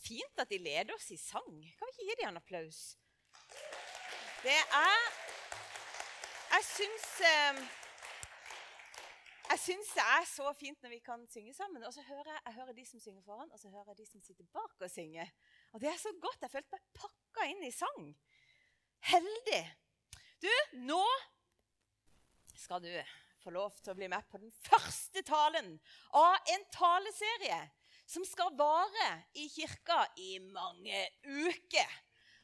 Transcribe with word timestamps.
fint 0.00 0.42
at 0.42 0.50
de 0.50 0.58
leder 0.58 0.94
oss 0.94 1.10
i 1.14 1.18
sang. 1.20 1.60
Kan 1.78 1.88
vi 1.88 1.92
ikke 1.94 2.08
gi 2.08 2.16
dem 2.20 2.30
en 2.30 2.40
applaus? 2.40 2.80
Det 4.42 4.56
er 4.56 5.02
Jeg 6.50 6.64
syns 6.66 7.08
eh, 7.28 7.60
jeg 9.50 9.58
syns 9.58 9.88
det 9.96 10.02
er 10.04 10.26
så 10.30 10.52
fint 10.54 10.84
når 10.84 10.92
vi 10.92 10.98
kan 11.02 11.22
synge 11.30 11.54
sammen. 11.54 11.82
Og 11.82 11.94
så 11.94 12.02
hører 12.06 12.28
jeg, 12.28 12.42
jeg 12.46 12.54
hører 12.54 12.76
de 12.76 12.84
som 12.86 13.00
synger 13.02 13.22
foran, 13.26 13.50
og 13.50 13.58
så 13.58 13.70
hører 13.70 13.88
jeg 13.88 13.98
de 13.98 14.06
som 14.06 14.22
sitter 14.22 14.46
bak 14.54 14.84
og 14.86 14.90
synger. 14.90 15.32
Og 15.72 15.80
det 15.82 15.88
er 15.90 15.98
så 15.98 16.12
godt. 16.22 16.38
Jeg 16.42 16.52
følte 16.52 16.76
meg 16.76 16.84
pakka 17.00 17.48
inn 17.50 17.64
i 17.66 17.72
sang. 17.74 18.12
Heldig. 19.10 19.62
Du, 20.40 20.52
nå 20.86 21.02
skal 22.54 22.84
du 22.84 22.92
få 23.42 23.50
lov 23.54 23.74
til 23.80 23.92
å 23.92 23.98
bli 23.98 24.08
med 24.12 24.30
på 24.30 24.38
den 24.38 24.52
første 24.68 25.24
talen 25.26 25.74
av 26.14 26.52
en 26.54 26.66
taleserie 26.74 27.60
som 28.10 28.24
skal 28.26 28.50
vare 28.58 29.10
i 29.38 29.46
kirka 29.52 30.02
i 30.18 30.38
mange 30.42 31.02
uker. 31.22 31.98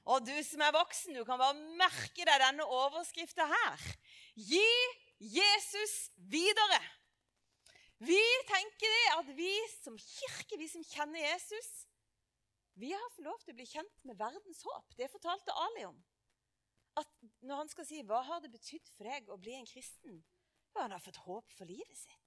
Og 0.07 0.23
du 0.23 0.35
som 0.47 0.63
er 0.63 0.75
voksen, 0.77 1.17
du 1.17 1.25
kan 1.27 1.41
bare 1.41 1.57
merke 1.79 2.27
deg 2.27 2.39
denne 2.43 2.67
overskrifta 2.71 3.49
her. 3.51 3.87
Gi 4.39 4.69
Jesus 5.19 5.97
videre. 6.31 6.79
Vi 7.99 8.21
tenker 8.47 8.93
det 8.93 9.07
at 9.17 9.33
vi 9.39 9.53
som 9.81 9.97
kirke, 9.99 10.59
vi 10.61 10.69
som 10.71 10.85
kjenner 10.85 11.25
Jesus, 11.25 11.71
vi 12.77 12.93
har 12.93 13.09
fått 13.15 13.25
lov 13.25 13.41
til 13.41 13.55
å 13.55 13.57
bli 13.57 13.67
kjent 13.67 14.05
med 14.05 14.19
verdens 14.21 14.61
håp. 14.69 14.95
Det 14.99 15.09
fortalte 15.11 15.55
Ali 15.65 15.87
om. 15.89 15.97
At 17.01 17.09
når 17.41 17.63
han 17.63 17.69
skal 17.73 17.87
si 17.89 18.03
'Hva 18.03 18.23
har 18.23 18.41
det 18.41 18.53
betydd 18.53 18.89
for 18.97 19.05
deg 19.05 19.29
å 19.29 19.41
bli 19.41 19.55
en 19.57 19.67
kristen?' 19.67 20.23
Jo, 20.75 20.81
han 20.83 20.93
har 20.93 21.01
fått 21.01 21.25
håp 21.25 21.51
for 21.57 21.65
livet 21.65 21.97
sitt. 21.97 22.26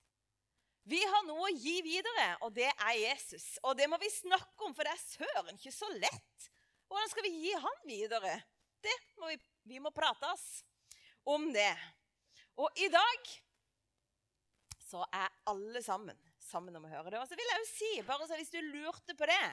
Vi 0.90 1.00
har 1.06 1.26
noe 1.28 1.50
å 1.50 1.54
gi 1.54 1.76
videre, 1.86 2.30
og 2.46 2.54
det 2.56 2.70
er 2.72 2.96
Jesus. 2.98 3.46
Og 3.68 3.76
det 3.78 3.86
må 3.92 4.00
vi 4.02 4.10
snakke 4.10 4.66
om, 4.66 4.74
for 4.74 4.88
det 4.88 4.96
er 4.96 5.04
søren 5.04 5.60
ikke 5.60 5.74
så 5.76 5.90
lett. 5.96 6.48
Hvordan 6.90 7.12
skal 7.12 7.28
vi 7.28 7.36
gi 7.44 7.54
han 7.62 7.84
videre? 7.86 8.40
Det 8.81 8.96
må 9.20 9.30
vi, 9.30 9.38
vi 9.70 9.81
må 9.84 9.92
prate 9.94 10.31
oss 10.31 10.48
om 11.30 11.52
det. 11.54 11.73
Og 12.58 12.81
i 12.81 12.90
dag 12.90 13.30
så 14.90 15.04
er 15.14 15.30
alle 15.52 15.84
sammen 15.86 16.18
sammen 16.50 16.76
om 16.80 16.88
å 16.88 16.92
høre 16.92 17.14
det. 17.14 17.20
Og 17.22 17.30
så 17.30 17.38
vil 17.38 17.50
jeg 17.52 17.62
jo 17.62 17.68
si, 17.70 17.92
bare 18.08 18.28
så 18.28 18.38
hvis 18.40 18.53
du 18.53 18.59
lurte 18.72 19.18
på 19.18 19.28
det 19.30 19.44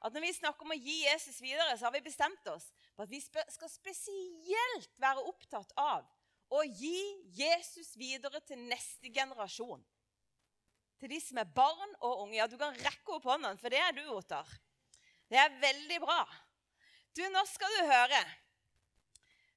at 0.00 0.14
Når 0.16 0.22
vi 0.24 0.32
snakker 0.32 0.64
om 0.64 0.72
å 0.72 0.78
gi 0.80 0.94
Jesus 1.02 1.42
videre, 1.44 1.74
så 1.76 1.84
har 1.84 1.92
vi 1.92 2.00
bestemt 2.00 2.46
oss 2.48 2.70
på 2.96 3.04
at 3.04 3.10
vi 3.12 3.18
skal 3.20 3.68
spesielt 3.68 4.94
være 4.96 5.26
opptatt 5.28 5.74
av 5.76 6.06
å 6.56 6.62
gi 6.64 7.02
Jesus 7.36 7.92
videre 8.00 8.40
til 8.48 8.62
neste 8.64 9.12
generasjon. 9.12 9.82
Til 11.00 11.08
de 11.14 11.18
som 11.24 11.38
er 11.40 11.48
barn 11.56 11.94
og 12.04 12.26
unge. 12.26 12.36
Ja, 12.36 12.46
Du 12.46 12.58
kan 12.60 12.76
rekke 12.76 13.16
opp 13.16 13.24
hånden, 13.24 13.58
for 13.58 13.72
det 13.72 13.80
er 13.80 13.94
du, 13.96 14.04
Otter. 14.12 14.44
Det 15.30 15.38
er 15.38 15.58
veldig 15.62 16.00
bra. 16.02 16.20
Du, 17.16 17.22
nå 17.32 17.44
skal 17.48 17.72
du 17.78 17.88
høre. 17.88 18.20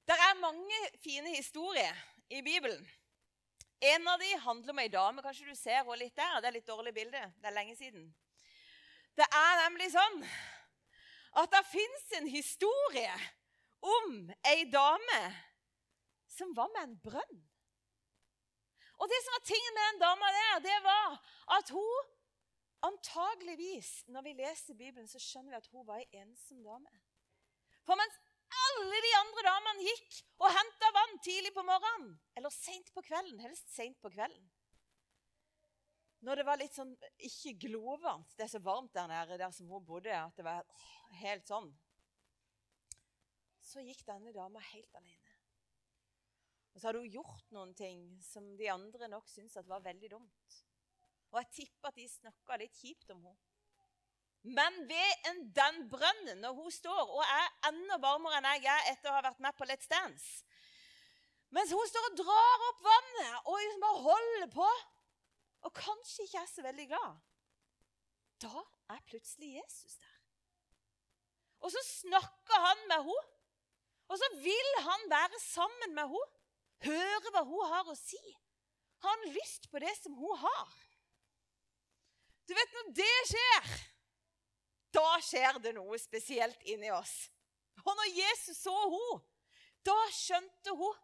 Det 0.08 0.16
er 0.16 0.40
mange 0.40 0.80
fine 1.04 1.34
historier 1.36 1.96
i 2.32 2.40
Bibelen. 2.44 2.82
En 3.84 4.08
av 4.08 4.20
de 4.20 4.30
handler 4.40 4.72
om 4.72 4.80
ei 4.80 4.88
dame. 4.88 5.22
Kanskje 5.24 5.50
du 5.50 5.56
ser 5.58 5.82
henne 5.82 6.00
litt 6.00 6.16
der? 6.16 6.40
Det 6.40 6.48
er 6.48 6.56
litt 6.56 6.68
dårlig 6.68 6.94
bilde. 6.96 7.20
Det 7.40 7.50
er 7.50 7.56
lenge 7.56 7.76
siden. 7.76 8.06
Det 9.14 9.26
er 9.28 9.62
nemlig 9.66 9.90
sånn 9.92 10.22
at 11.40 11.50
det 11.52 11.64
fins 11.66 12.12
en 12.18 12.28
historie 12.30 13.14
om 13.84 14.30
ei 14.48 14.64
dame 14.70 15.20
som 16.30 16.54
var 16.56 16.70
med 16.72 16.88
en 16.88 16.96
brønn. 17.04 17.42
Og 19.00 19.10
det 19.10 19.20
som 19.24 19.34
var 19.36 19.46
tingen 19.48 19.74
med 19.76 19.88
den 19.88 20.02
dama 20.04 20.30
der, 20.38 20.60
det 20.64 20.76
var 20.84 21.16
at 21.58 21.72
hun 21.74 22.12
antageligvis 22.84 24.04
Når 24.12 24.22
vi 24.22 24.32
leser 24.36 24.76
Bibelen, 24.76 25.08
så 25.08 25.18
skjønner 25.18 25.54
vi 25.54 25.56
at 25.56 25.68
hun 25.72 25.86
var 25.88 26.02
ei 26.02 26.20
ensom 26.20 26.60
dame. 26.66 26.90
For 27.84 27.96
mens 27.96 28.18
alle 28.64 28.98
de 29.06 29.12
andre 29.20 29.44
damene 29.46 29.86
gikk 29.86 30.18
og 30.42 30.52
henta 30.52 30.90
vann 30.94 31.16
tidlig 31.24 31.54
på 31.56 31.64
morgenen, 31.64 32.12
eller 32.36 32.52
seint 32.52 32.92
på 32.94 33.02
kvelden, 33.06 33.40
helst 33.40 33.72
seint 33.72 33.96
på 34.04 34.12
kvelden, 34.12 34.44
når 36.24 36.40
det 36.40 36.46
var 36.48 36.60
litt 36.60 36.76
sånn 36.76 36.94
ikke 37.28 37.52
glovarmt 37.66 38.30
Det 38.36 38.46
er 38.46 38.52
så 38.54 38.60
varmt 38.64 38.94
der 38.96 39.10
nede 39.10 39.36
der 39.40 39.50
som 39.52 39.68
hun 39.68 39.84
bodde, 39.84 40.12
at 40.14 40.36
det 40.38 40.46
var 40.46 40.64
helt 41.20 41.44
sånn 41.48 41.68
Så 43.64 43.84
gikk 43.84 44.04
denne 44.08 44.32
dama 44.32 44.62
helt 44.70 44.96
alene. 44.96 45.23
Og 46.74 46.80
så 46.80 46.88
hadde 46.88 47.02
hun 47.04 47.14
gjort 47.14 47.50
noen 47.54 47.74
ting 47.78 48.04
som 48.24 48.46
de 48.58 48.68
andre 48.72 49.08
nok 49.10 49.28
syntes 49.30 49.68
var 49.70 49.84
veldig 49.84 50.10
dumt. 50.16 50.60
Og 51.32 51.40
jeg 51.40 51.50
tipper 51.60 51.90
at 51.90 51.98
de 51.98 52.06
snakka 52.10 52.58
litt 52.58 52.74
kjipt 52.78 53.10
om 53.14 53.22
henne. 53.26 53.50
Men 54.44 54.74
ved 54.90 55.28
en, 55.30 55.38
den 55.56 55.78
brønnen, 55.88 56.42
når 56.42 56.58
hun 56.58 56.72
står 56.74 57.14
og 57.14 57.22
er 57.24 57.46
enda 57.70 57.96
varmere 58.02 58.42
enn 58.42 58.48
jeg 58.60 58.68
er 58.68 58.90
etter 58.90 59.08
å 59.08 59.14
ha 59.16 59.22
vært 59.24 59.40
med 59.40 59.56
på 59.56 59.64
Let's 59.64 59.88
Dance 59.88 60.44
Mens 61.54 61.72
hun 61.72 61.86
står 61.88 62.08
og 62.10 62.18
drar 62.18 62.64
opp 62.68 62.82
vannet 62.84 63.48
og 63.48 63.56
liksom 63.62 63.84
bare 63.86 64.02
holder 64.04 64.50
på 64.52 64.68
og 65.64 65.72
kanskje 65.78 66.26
ikke 66.26 66.42
er 66.42 66.50
så 66.50 66.64
veldig 66.64 66.86
glad, 66.90 67.20
da 68.42 68.64
er 68.92 69.04
plutselig 69.08 69.54
Jesus 69.54 69.94
der. 69.96 70.16
Og 71.64 71.72
så 71.72 71.80
snakker 71.86 72.66
han 72.66 72.82
med 72.90 73.06
henne. 73.06 73.30
Og 74.12 74.18
så 74.20 74.28
vil 74.36 74.80
han 74.84 75.06
være 75.08 75.38
sammen 75.40 75.94
med 75.96 76.10
henne. 76.12 76.33
Høre 76.84 77.32
hva 77.32 77.44
hun 77.48 77.70
har 77.72 77.88
å 77.88 77.96
si. 77.98 78.20
Har 79.04 79.14
han 79.16 79.34
lyst 79.36 79.70
på 79.72 79.80
det 79.82 79.92
som 80.00 80.16
hun 80.16 80.36
har? 80.40 80.74
Du 82.44 82.52
vet, 82.56 82.74
når 82.76 82.90
det 82.98 83.14
skjer, 83.30 83.70
da 84.94 85.06
skjer 85.24 85.58
det 85.64 85.72
noe 85.76 85.98
spesielt 86.00 86.60
inni 86.68 86.90
oss. 86.92 87.14
Og 87.84 87.92
når 87.98 88.12
Jesus 88.16 88.60
så 88.64 88.74
henne, 88.84 89.22
da 89.84 89.96
skjønte 90.16 90.72
hun 90.78 91.00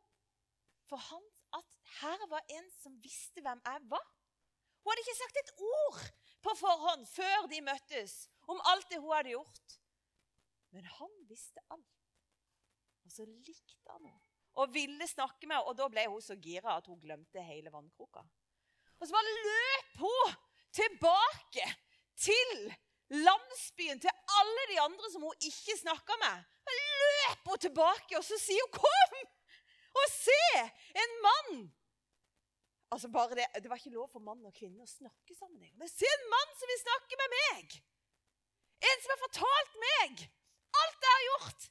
for 0.89 1.03
han 1.11 1.27
at 1.59 1.77
her 2.01 2.23
var 2.31 2.47
en 2.57 2.71
som 2.81 2.97
visste 3.03 3.43
hvem 3.45 3.61
jeg 3.67 3.83
var. 3.93 4.07
Hun 4.81 4.91
hadde 4.91 5.05
ikke 5.05 5.19
sagt 5.19 5.41
et 5.41 5.53
ord 5.67 6.01
på 6.43 6.55
forhånd 6.59 7.05
før 7.11 7.47
de 7.53 7.61
møttes 7.63 8.17
om 8.51 8.63
alt 8.73 8.89
det 8.91 8.99
hun 9.03 9.13
hadde 9.15 9.35
gjort. 9.37 9.77
Men 10.75 10.89
han 10.97 11.15
visste 11.29 11.63
alt. 11.71 11.87
Og 13.05 13.15
så 13.15 13.27
likte 13.29 13.93
han 13.93 14.09
henne 14.09 14.30
og 14.55 14.75
ville 14.75 15.07
snakke 15.09 15.47
med 15.47 15.57
henne. 15.57 15.69
Og 15.69 15.77
da 15.79 15.89
ble 15.93 16.07
hun 16.11 16.23
så 16.25 16.37
gira 16.37 16.77
at 16.77 16.87
hun 16.91 17.01
glemte 17.01 17.43
hele 17.45 17.73
vannkroka. 17.73 18.23
Og 19.01 19.07
så 19.07 19.15
bare 19.17 19.35
løp 19.47 19.99
hun 20.03 20.39
tilbake 20.77 21.67
til 22.21 22.55
landsbyen, 23.11 24.01
til 24.01 24.13
alle 24.39 24.65
de 24.71 24.81
andre 24.81 25.11
som 25.13 25.23
hun 25.23 25.47
ikke 25.51 25.77
snakka 25.81 26.19
med. 26.25 26.49
Så 26.67 26.77
løp 26.79 27.53
hun 27.53 27.63
tilbake, 27.67 28.19
og 28.19 28.25
så 28.25 28.39
sier 28.39 28.63
hun 28.67 28.73
'Kom 28.79 29.21
og 30.01 30.07
se! 30.11 30.43
En 31.03 31.13
mann 31.27 31.73
Altså 32.93 33.09
bare 33.09 33.35
det, 33.39 33.47
det 33.63 33.71
var 33.71 33.77
ikke 33.77 33.95
lov 33.95 34.09
for 34.11 34.19
mann 34.19 34.47
og 34.47 34.55
kvinne 34.55 34.83
å 34.83 34.87
snakke 34.91 35.35
sammen. 35.39 35.71
Men 35.79 35.89
se 35.89 36.09
en 36.11 36.31
mann 36.31 36.57
som 36.59 36.71
vil 36.71 36.81
snakke 36.83 37.19
med 37.21 37.29
meg! 37.37 37.77
En 38.91 39.03
som 39.03 39.13
har 39.15 39.21
fortalt 39.27 39.77
meg 39.85 40.25
alt 40.81 41.07
jeg 41.07 41.13
har 41.15 41.27
gjort! 41.29 41.69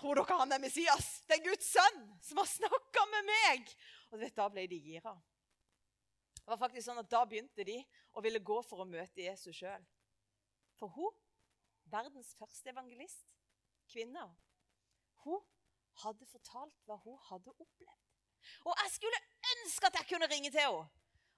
Tror 0.00 0.16
dere 0.16 0.36
han 0.40 0.52
er 0.56 0.62
Messias? 0.62 1.08
Det 1.28 1.36
er 1.36 1.44
Guds 1.44 1.66
sønn 1.74 2.04
som 2.24 2.38
har 2.40 2.48
snakka 2.48 3.02
med 3.12 3.26
meg! 3.28 3.72
Og 4.10 4.22
vet, 4.22 4.36
Da 4.36 4.46
ble 4.48 4.64
de 4.70 4.78
gira. 4.80 5.12
Det 6.40 6.48
var 6.48 6.60
faktisk 6.62 6.86
sånn 6.86 7.02
at 7.02 7.10
Da 7.12 7.20
begynte 7.28 7.66
de 7.68 7.76
å 8.16 8.22
ville 8.24 8.40
gå 8.40 8.56
for 8.64 8.80
å 8.80 8.88
møte 8.88 9.20
Jesus 9.20 9.58
sjøl. 9.60 9.82
For 10.80 10.88
hun, 10.94 11.18
verdens 11.92 12.32
første 12.38 12.72
evangelist, 12.72 13.26
kvinna, 13.92 14.24
hun 15.26 15.42
hadde 16.00 16.28
fortalt 16.30 16.80
hva 16.88 16.96
hun 17.04 17.18
hadde 17.28 17.52
opplevd. 17.52 18.08
Og 18.64 18.72
jeg 18.72 18.94
skulle 18.94 19.20
ønske 19.52 19.90
at 19.90 20.00
jeg 20.00 20.08
kunne 20.14 20.30
ringe 20.32 20.48
til 20.48 20.64
henne 20.64 20.88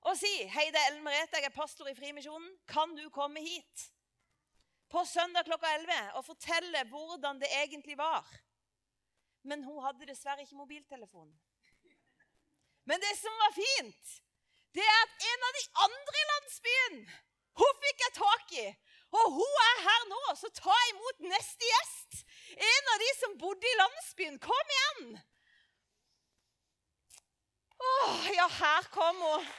og 0.03 0.17
si 0.19 0.31
hei, 0.51 0.65
det 0.75 0.81
er 0.81 0.89
Ellen 0.91 1.05
Merete, 1.06 1.39
jeg 1.39 1.47
er 1.47 1.55
pastor 1.55 1.87
i 1.87 1.95
Frimisjonen. 1.95 2.49
Kan 2.67 2.97
du 2.99 3.05
komme 3.15 3.39
hit 3.43 3.84
på 4.91 5.04
søndag 5.07 5.47
klokka 5.47 5.71
11 5.78 6.16
og 6.19 6.25
fortelle 6.27 6.83
hvordan 6.91 7.39
det 7.39 7.51
egentlig 7.60 7.95
var? 7.98 8.27
Men 9.42 9.65
hun 9.66 9.83
hadde 9.83 10.06
dessverre 10.06 10.44
ikke 10.44 10.60
mobiltelefon. 10.60 11.30
Men 12.84 13.03
det 13.03 13.12
som 13.18 13.34
var 13.42 13.53
fint, 13.56 14.15
det 14.74 14.84
er 14.86 15.00
at 15.03 15.27
en 15.33 15.47
av 15.48 15.59
de 15.59 15.65
andre 15.86 16.22
i 16.22 16.28
landsbyen 16.33 16.98
hun 17.60 17.80
fikk 17.84 18.04
jeg 18.06 18.15
tak 18.16 18.54
i. 18.62 18.66
Og 19.12 19.34
hun 19.36 19.56
er 19.65 19.80
her 19.86 20.06
nå, 20.09 20.21
så 20.41 20.48
ta 20.56 20.77
imot 20.92 21.27
neste 21.27 21.68
gjest. 21.68 22.22
En 22.56 22.89
av 22.94 23.03
de 23.03 23.10
som 23.18 23.34
bodde 23.41 23.68
i 23.68 23.78
landsbyen. 23.80 24.39
Kom 24.41 24.72
igjen! 24.77 25.18
Åh, 27.83 28.27
ja, 28.38 28.47
her 28.56 28.88
kom 28.95 29.21
hun. 29.27 29.50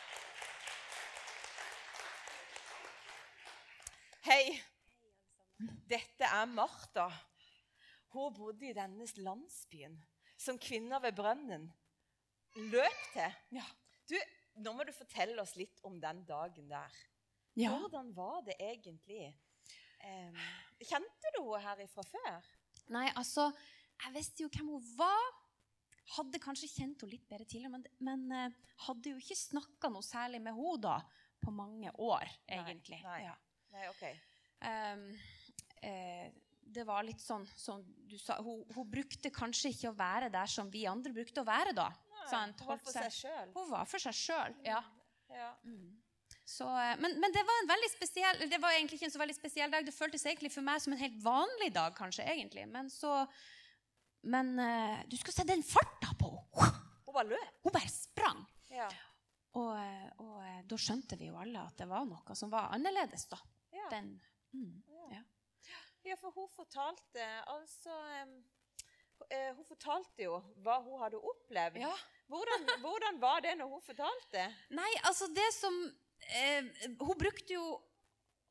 Hei. 4.25 4.45
Dette 5.91 6.25
er 6.25 6.50
Martha. 6.50 7.09
Hun 8.13 8.33
bodde 8.33 8.69
i 8.69 8.75
denne 8.77 9.07
landsbyen 9.25 9.95
som 10.38 10.60
kvinner 10.62 11.01
ved 11.01 11.15
brønnen 11.18 11.69
løp 12.74 13.06
til. 13.13 13.38
Ja. 13.57 13.65
Du, 14.10 14.18
Nå 14.62 14.74
må 14.77 14.86
du 14.86 14.92
fortelle 14.94 15.42
oss 15.42 15.56
litt 15.57 15.80
om 15.88 15.95
den 16.01 16.19
dagen 16.30 16.68
der. 16.69 16.98
Ja. 17.57 17.71
Hvordan 17.74 18.12
var 18.13 18.44
det 18.45 18.54
egentlig? 18.62 19.31
Um, 20.04 20.38
kjente 20.77 21.31
du 21.33 21.42
henne 21.42 21.63
her 21.63 21.88
fra 21.89 22.04
før? 22.06 22.51
Nei, 22.94 23.07
altså, 23.18 23.48
jeg 24.04 24.13
visste 24.18 24.45
jo 24.45 24.51
hvem 24.54 24.74
hun 24.75 24.86
var. 24.98 25.39
Hadde 26.18 26.42
kanskje 26.44 26.69
kjent 26.69 27.01
henne 27.01 27.15
litt 27.15 27.25
bedre 27.30 27.48
tidligere, 27.48 27.74
men, 27.74 27.88
men 28.04 28.25
uh, 28.30 28.74
hadde 28.86 29.13
jo 29.15 29.21
ikke 29.21 29.39
snakka 29.39 29.89
noe 29.94 30.06
særlig 30.06 30.44
med 30.44 30.57
henne 30.57 30.81
da 30.83 31.00
på 31.44 31.54
mange 31.56 31.92
år, 32.00 32.30
egentlig. 32.45 33.01
nei. 33.04 33.24
Ja. 33.25 33.33
Nei, 33.74 33.88
OK. 33.89 34.04
Um, 34.63 35.07
eh, 35.83 36.27
det 36.65 36.86
var 36.88 37.04
litt 37.06 37.21
sånn 37.21 37.45
som 37.56 37.83
du 38.10 38.15
sa, 38.18 38.38
hun, 38.44 38.63
hun 38.75 38.89
brukte 38.89 39.31
kanskje 39.33 39.71
ikke 39.74 39.92
å 39.92 39.98
være 39.98 40.30
der 40.33 40.50
som 40.50 40.69
vi 40.74 40.86
andre 40.89 41.13
brukte 41.15 41.44
å 41.44 41.48
være 41.48 41.74
da. 41.77 41.89
Sant, 42.30 42.62
Hun 42.63 42.71
var 42.71 43.12
seg-. 43.12 43.51
Hun 43.56 43.69
var 43.69 43.86
for 43.89 44.00
seg 44.00 44.15
sjøl, 44.15 44.56
ja. 44.65 44.80
Ja. 45.33 45.50
Så, 46.45 46.68
eh, 46.68 46.95
men, 47.00 47.18
men 47.19 47.33
det 47.33 47.42
var 47.48 47.62
en 47.62 47.69
veldig 47.71 47.89
spesiell 47.94 48.42
Det 48.51 48.60
var 48.62 48.75
egentlig 48.75 48.98
ikke 49.00 49.07
en 49.07 49.13
så 49.15 49.21
veldig 49.21 49.36
spesiell 49.38 49.71
dag. 49.71 49.86
Det 49.88 49.95
føltes 49.95 50.25
egentlig 50.27 50.51
for 50.54 50.65
meg 50.65 50.81
som 50.83 50.94
en 50.94 51.00
helt 51.01 51.19
vanlig 51.24 51.71
dag, 51.75 51.95
kanskje. 51.98 52.25
egentlig. 52.27 52.65
Men 52.69 52.89
så 52.92 53.24
Men 54.24 54.54
eh, 54.60 55.04
du 55.07 55.18
skulle 55.18 55.36
se 55.36 55.48
den 55.48 55.63
farta 55.68 56.13
på 56.19 56.31
henne! 56.60 56.80
Hun 57.04 57.15
bare 57.15 57.30
løp. 57.30 57.57
Hun 57.63 57.75
bare 57.75 57.89
sprang. 57.92 58.45
Ja. 58.71 58.88
Og, 59.60 59.74
eh, 59.77 60.10
og 60.24 60.68
da 60.69 60.77
skjønte 60.80 61.18
vi 61.19 61.27
jo 61.30 61.38
alle 61.38 61.62
at 61.62 61.77
det 61.77 61.86
var 61.89 62.07
noe 62.10 62.36
som 62.38 62.50
var 62.54 62.71
annerledes. 62.74 63.27
da. 63.30 63.38
Ja. 63.75 63.89
Den, 63.92 64.15
mm, 64.56 64.71
ja. 66.05 66.17
for 66.19 66.33
hun 66.35 66.50
fortalte 66.51 67.27
altså 67.51 67.95
eh, 69.29 69.51
Hun 69.55 69.65
fortalte 69.65 70.25
jo 70.25 70.39
hva 70.65 70.79
hun 70.83 71.00
hadde 71.01 71.19
opplevd. 71.19 71.79
Ja. 71.83 71.94
Hvordan, 72.31 72.67
hvordan 72.81 73.21
var 73.21 73.39
det 73.45 73.55
når 73.59 73.71
hun 73.71 73.81
fortalte? 73.81 74.45
Nei, 74.73 74.91
altså 75.07 75.29
det 75.35 75.50
som 75.55 75.79
eh, 76.39 76.69
Hun 77.00 77.17
brukte 77.19 77.55
jo 77.55 77.65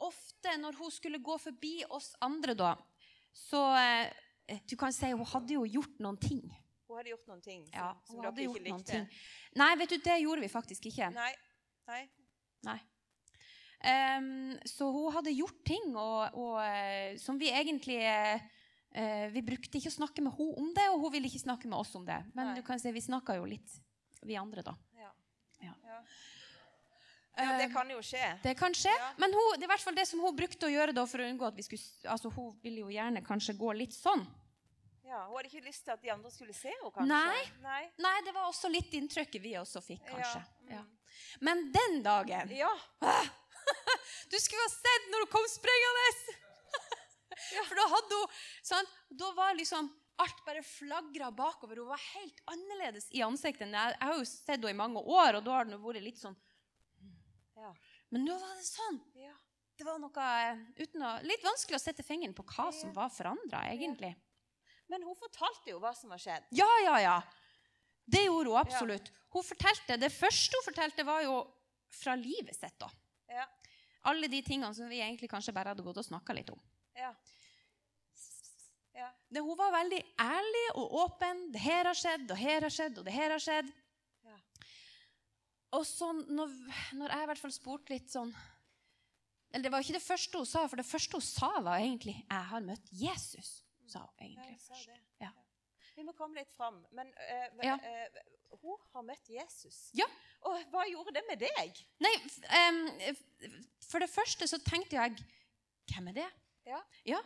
ofte 0.03 0.57
når 0.59 0.79
hun 0.81 0.91
skulle 0.91 1.23
gå 1.23 1.39
forbi 1.39 1.77
oss 1.89 2.13
andre, 2.21 2.55
da 2.59 2.75
Så 3.33 3.61
eh, 3.79 4.61
du 4.69 4.77
kan 4.77 4.93
si 4.93 5.13
hun 5.13 5.27
hadde 5.27 5.55
jo 5.55 5.65
gjort 5.65 6.01
noen 6.03 6.19
ting. 6.21 6.43
Hun 6.89 6.99
hadde 6.99 7.13
gjort 7.15 7.29
noen 7.31 7.45
ting 7.45 7.63
som, 7.69 7.77
Ja, 7.79 7.91
som 8.07 8.19
hun 8.19 8.27
dere 8.27 8.49
ikke 8.49 8.65
likte. 8.67 9.05
Nei, 9.57 9.71
vet 9.81 9.95
du, 9.95 10.01
det 10.03 10.19
gjorde 10.25 10.45
vi 10.45 10.51
faktisk 10.53 10.89
ikke. 10.91 11.13
Nei. 11.15 11.31
Nei. 11.89 12.03
Nei. 12.67 12.81
Ehm, 13.85 14.59
så 14.69 14.87
hun 14.95 15.13
hadde 15.15 15.33
gjort 15.35 15.65
ting 15.67 15.97
og, 15.99 16.35
og, 16.39 16.59
eh, 16.63 17.17
som 17.19 17.39
vi 17.41 17.49
egentlig 17.51 17.97
eh, 18.07 18.41
eh, 18.95 19.25
Vi 19.35 19.43
brukte 19.43 19.79
ikke 19.81 19.91
å 19.91 19.97
snakke 19.97 20.23
med 20.23 20.37
henne 20.37 20.55
om 20.63 20.69
det, 20.77 20.85
og 20.93 21.01
hun 21.03 21.13
ville 21.17 21.27
ikke 21.31 21.43
snakke 21.43 21.67
med 21.71 21.79
oss 21.81 21.95
om 21.99 22.05
det. 22.07 22.21
Men 22.35 22.53
Nei. 22.53 22.61
du 22.61 22.63
kan 22.67 22.79
si, 22.79 22.93
vi 22.95 23.03
snakka 23.03 23.37
jo 23.41 23.49
litt, 23.51 23.75
vi 24.23 24.37
andre, 24.39 24.63
da. 24.63 24.77
Ja. 25.01 25.11
Ja. 25.67 25.75
Ja. 25.89 25.99
ja, 27.39 27.57
det 27.59 27.67
Eh, 27.71 27.73
kan 27.75 27.91
jo 27.91 27.99
skje. 28.05 28.23
Det 28.45 28.55
kan 28.59 28.75
skje, 28.77 28.93
Ja. 28.93 29.11
men 29.19 29.33
hun, 29.35 29.57
det 29.57 29.65
er 29.65 29.71
i 29.71 29.73
hvert 29.75 29.81
fall 29.89 29.95
det 29.99 30.07
som 30.07 30.21
hun 30.21 30.37
brukte 30.37 30.69
å 30.69 30.71
gjøre 30.71 30.95
da, 30.95 31.07
for 31.07 31.19
å 31.25 31.27
unngå 31.33 31.47
at 31.49 31.57
vi 31.59 31.63
skulle 31.67 32.13
altså 32.13 32.31
Hun 32.31 32.55
ville 32.63 32.85
jo 32.85 32.89
gjerne 32.93 33.23
kanskje 33.25 33.57
gå 33.59 33.73
litt 33.75 33.95
sånn. 33.97 34.23
Ja, 35.05 35.27
hun 35.27 35.37
hadde 35.37 35.49
ikke 35.51 35.67
lyst 35.67 35.85
til 35.85 35.93
at 35.93 36.03
de 36.03 36.11
andre 36.13 36.31
skulle 36.31 36.55
se 36.55 36.71
henne, 36.71 36.91
kanskje? 36.95 37.09
Nei. 37.11 37.43
Nei. 37.65 37.83
Nei, 37.99 38.17
det 38.25 38.33
var 38.33 38.47
også 38.49 38.71
litt 38.71 38.93
inntrykket 38.95 39.43
vi 39.43 39.57
også 39.59 39.83
fikk, 39.83 40.05
kanskje. 40.07 40.41
Ja. 40.71 40.77
Ja. 40.79 40.83
Mm. 40.83 40.99
Men 41.41 41.73
den 41.75 42.03
dagen 42.05 42.53
Ja. 42.55 42.71
Du 44.33 44.39
skulle 44.41 44.65
ha 44.65 44.73
sett 44.73 45.11
når 45.13 45.25
hun 45.27 45.33
kom 45.33 45.49
sprengende! 45.51 46.37
For 47.69 47.77
da 47.77 47.85
hadde 47.93 48.21
hun 48.21 48.39
sant? 48.65 48.95
Da 49.11 49.29
var 49.37 49.57
liksom 49.59 49.91
alt 50.23 50.41
bare 50.47 50.63
flagra 50.65 51.31
bakover. 51.35 51.81
Hun 51.83 51.91
var 51.91 52.01
helt 52.13 52.41
annerledes 52.53 53.09
i 53.13 53.23
ansiktet. 53.27 53.69
Jeg, 53.69 53.97
jeg 53.97 54.09
har 54.09 54.19
jo 54.19 54.27
sett 54.29 54.55
henne 54.55 54.73
i 54.73 54.79
mange 54.79 55.03
år, 55.03 55.39
og 55.41 55.47
da 55.47 55.59
har 55.59 55.73
jo 55.73 55.81
vært 55.85 56.05
litt 56.05 56.21
sånn 56.21 56.37
Ja. 57.59 57.73
Men 58.13 58.27
nå 58.29 58.37
var 58.41 58.57
det 58.59 58.69
sånn. 58.69 59.01
ja. 59.21 59.35
Det 59.79 59.87
var 59.89 59.99
noe 59.99 60.25
eh, 60.47 60.59
å, 61.01 61.13
Litt 61.27 61.43
vanskelig 61.43 61.79
å 61.79 61.83
sette 61.83 62.05
fingeren 62.07 62.35
på 62.37 62.45
hva 62.47 62.69
som 62.77 62.93
var 62.95 63.09
forandra, 63.11 63.65
egentlig. 63.73 64.13
Men 64.93 65.03
hun 65.09 65.17
fortalte 65.17 65.73
jo 65.73 65.81
hva 65.83 65.95
som 65.97 66.13
var 66.13 66.21
skjedd. 66.21 66.45
Ja, 66.55 66.69
ja, 66.85 66.99
ja. 67.03 67.15
Det 68.05 68.25
gjorde 68.27 68.53
hun 68.53 68.61
absolutt. 68.61 69.09
Hun 69.33 69.47
fortalte, 69.47 69.97
Det 69.97 70.13
første 70.13 70.59
hun 70.59 70.67
fortalte, 70.67 71.07
var 71.09 71.25
jo 71.25 71.39
fra 71.93 72.15
livet 72.19 72.55
sitt. 72.55 72.77
da. 72.79 72.91
Ja. 73.33 73.49
Alle 74.11 74.29
de 74.31 74.41
tingene 74.43 74.75
som 74.75 74.91
vi 74.91 75.01
egentlig 75.01 75.31
kanskje 75.31 75.55
bare 75.55 75.73
hadde 75.73 75.85
gått 75.87 76.01
og 76.01 76.07
snakka 76.07 76.35
litt 76.35 76.51
om. 76.53 76.61
Ja. 76.99 77.13
ja. 78.99 79.11
Det, 79.31 79.43
hun 79.45 79.59
var 79.59 79.75
veldig 79.77 80.01
ærlig 80.21 80.65
og 80.75 80.97
åpen. 81.05 81.45
Det 81.55 81.63
her 81.63 81.91
har 81.91 81.99
skjedd, 81.99 82.27
og 82.31 82.41
her 82.41 82.67
har 82.67 82.75
skjedd, 82.75 82.99
og 82.99 83.07
det 83.07 83.15
her 83.15 83.35
har 83.35 83.43
skjedd. 83.43 83.71
Ja. 84.27 84.39
Og 85.79 85.87
så 85.89 86.11
når, 86.13 86.57
når 86.99 87.15
jeg 87.15 87.29
i 87.29 87.31
hvert 87.31 87.45
fall 87.47 87.55
spurte 87.55 87.95
litt 87.95 88.11
sånn 88.13 88.35
Eller 89.53 89.67
det 89.67 89.73
var 89.73 89.85
ikke 89.85 89.97
det 89.97 90.05
første 90.05 90.41
hun 90.41 90.49
sa, 90.49 90.67
for 90.69 90.81
det 90.81 90.89
første 90.89 91.19
hun 91.19 91.25
sa, 91.25 91.53
var 91.61 91.79
egentlig 91.79 92.17
'Jeg 92.19 92.51
har 92.53 92.65
møtt 92.65 92.93
Jesus'. 92.93 93.63
sa 93.87 94.01
hun 94.01 94.09
Ja, 94.09 94.25
egentlig 94.25 94.51
hun 94.51 94.59
sa 94.59 94.75
først. 94.75 95.09
Ja. 95.21 95.31
Vi 95.97 96.05
må 96.07 96.15
komme 96.17 96.41
litt 96.41 96.53
fram. 96.57 96.81
Men 96.93 97.11
uh, 97.19 97.65
Ja. 97.67 97.77
uh, 97.77 98.57
hun 98.63 98.79
har 98.95 99.03
møtt 99.03 99.29
Jesus. 99.33 99.91
Ja. 99.97 100.07
Og 100.49 100.59
hva 100.73 100.85
gjorde 100.91 101.13
det 101.17 101.23
med 101.29 101.39
deg? 101.41 101.79
Nei, 102.03 102.13
um, 102.69 102.81
for 103.89 104.03
det 104.03 104.11
første 104.13 104.49
så 104.51 104.59
tenkte 104.63 104.97
jeg 104.99 105.17
Hvem 105.93 106.09
er 106.13 106.13
det? 106.23 106.29
Ja. 106.65 107.21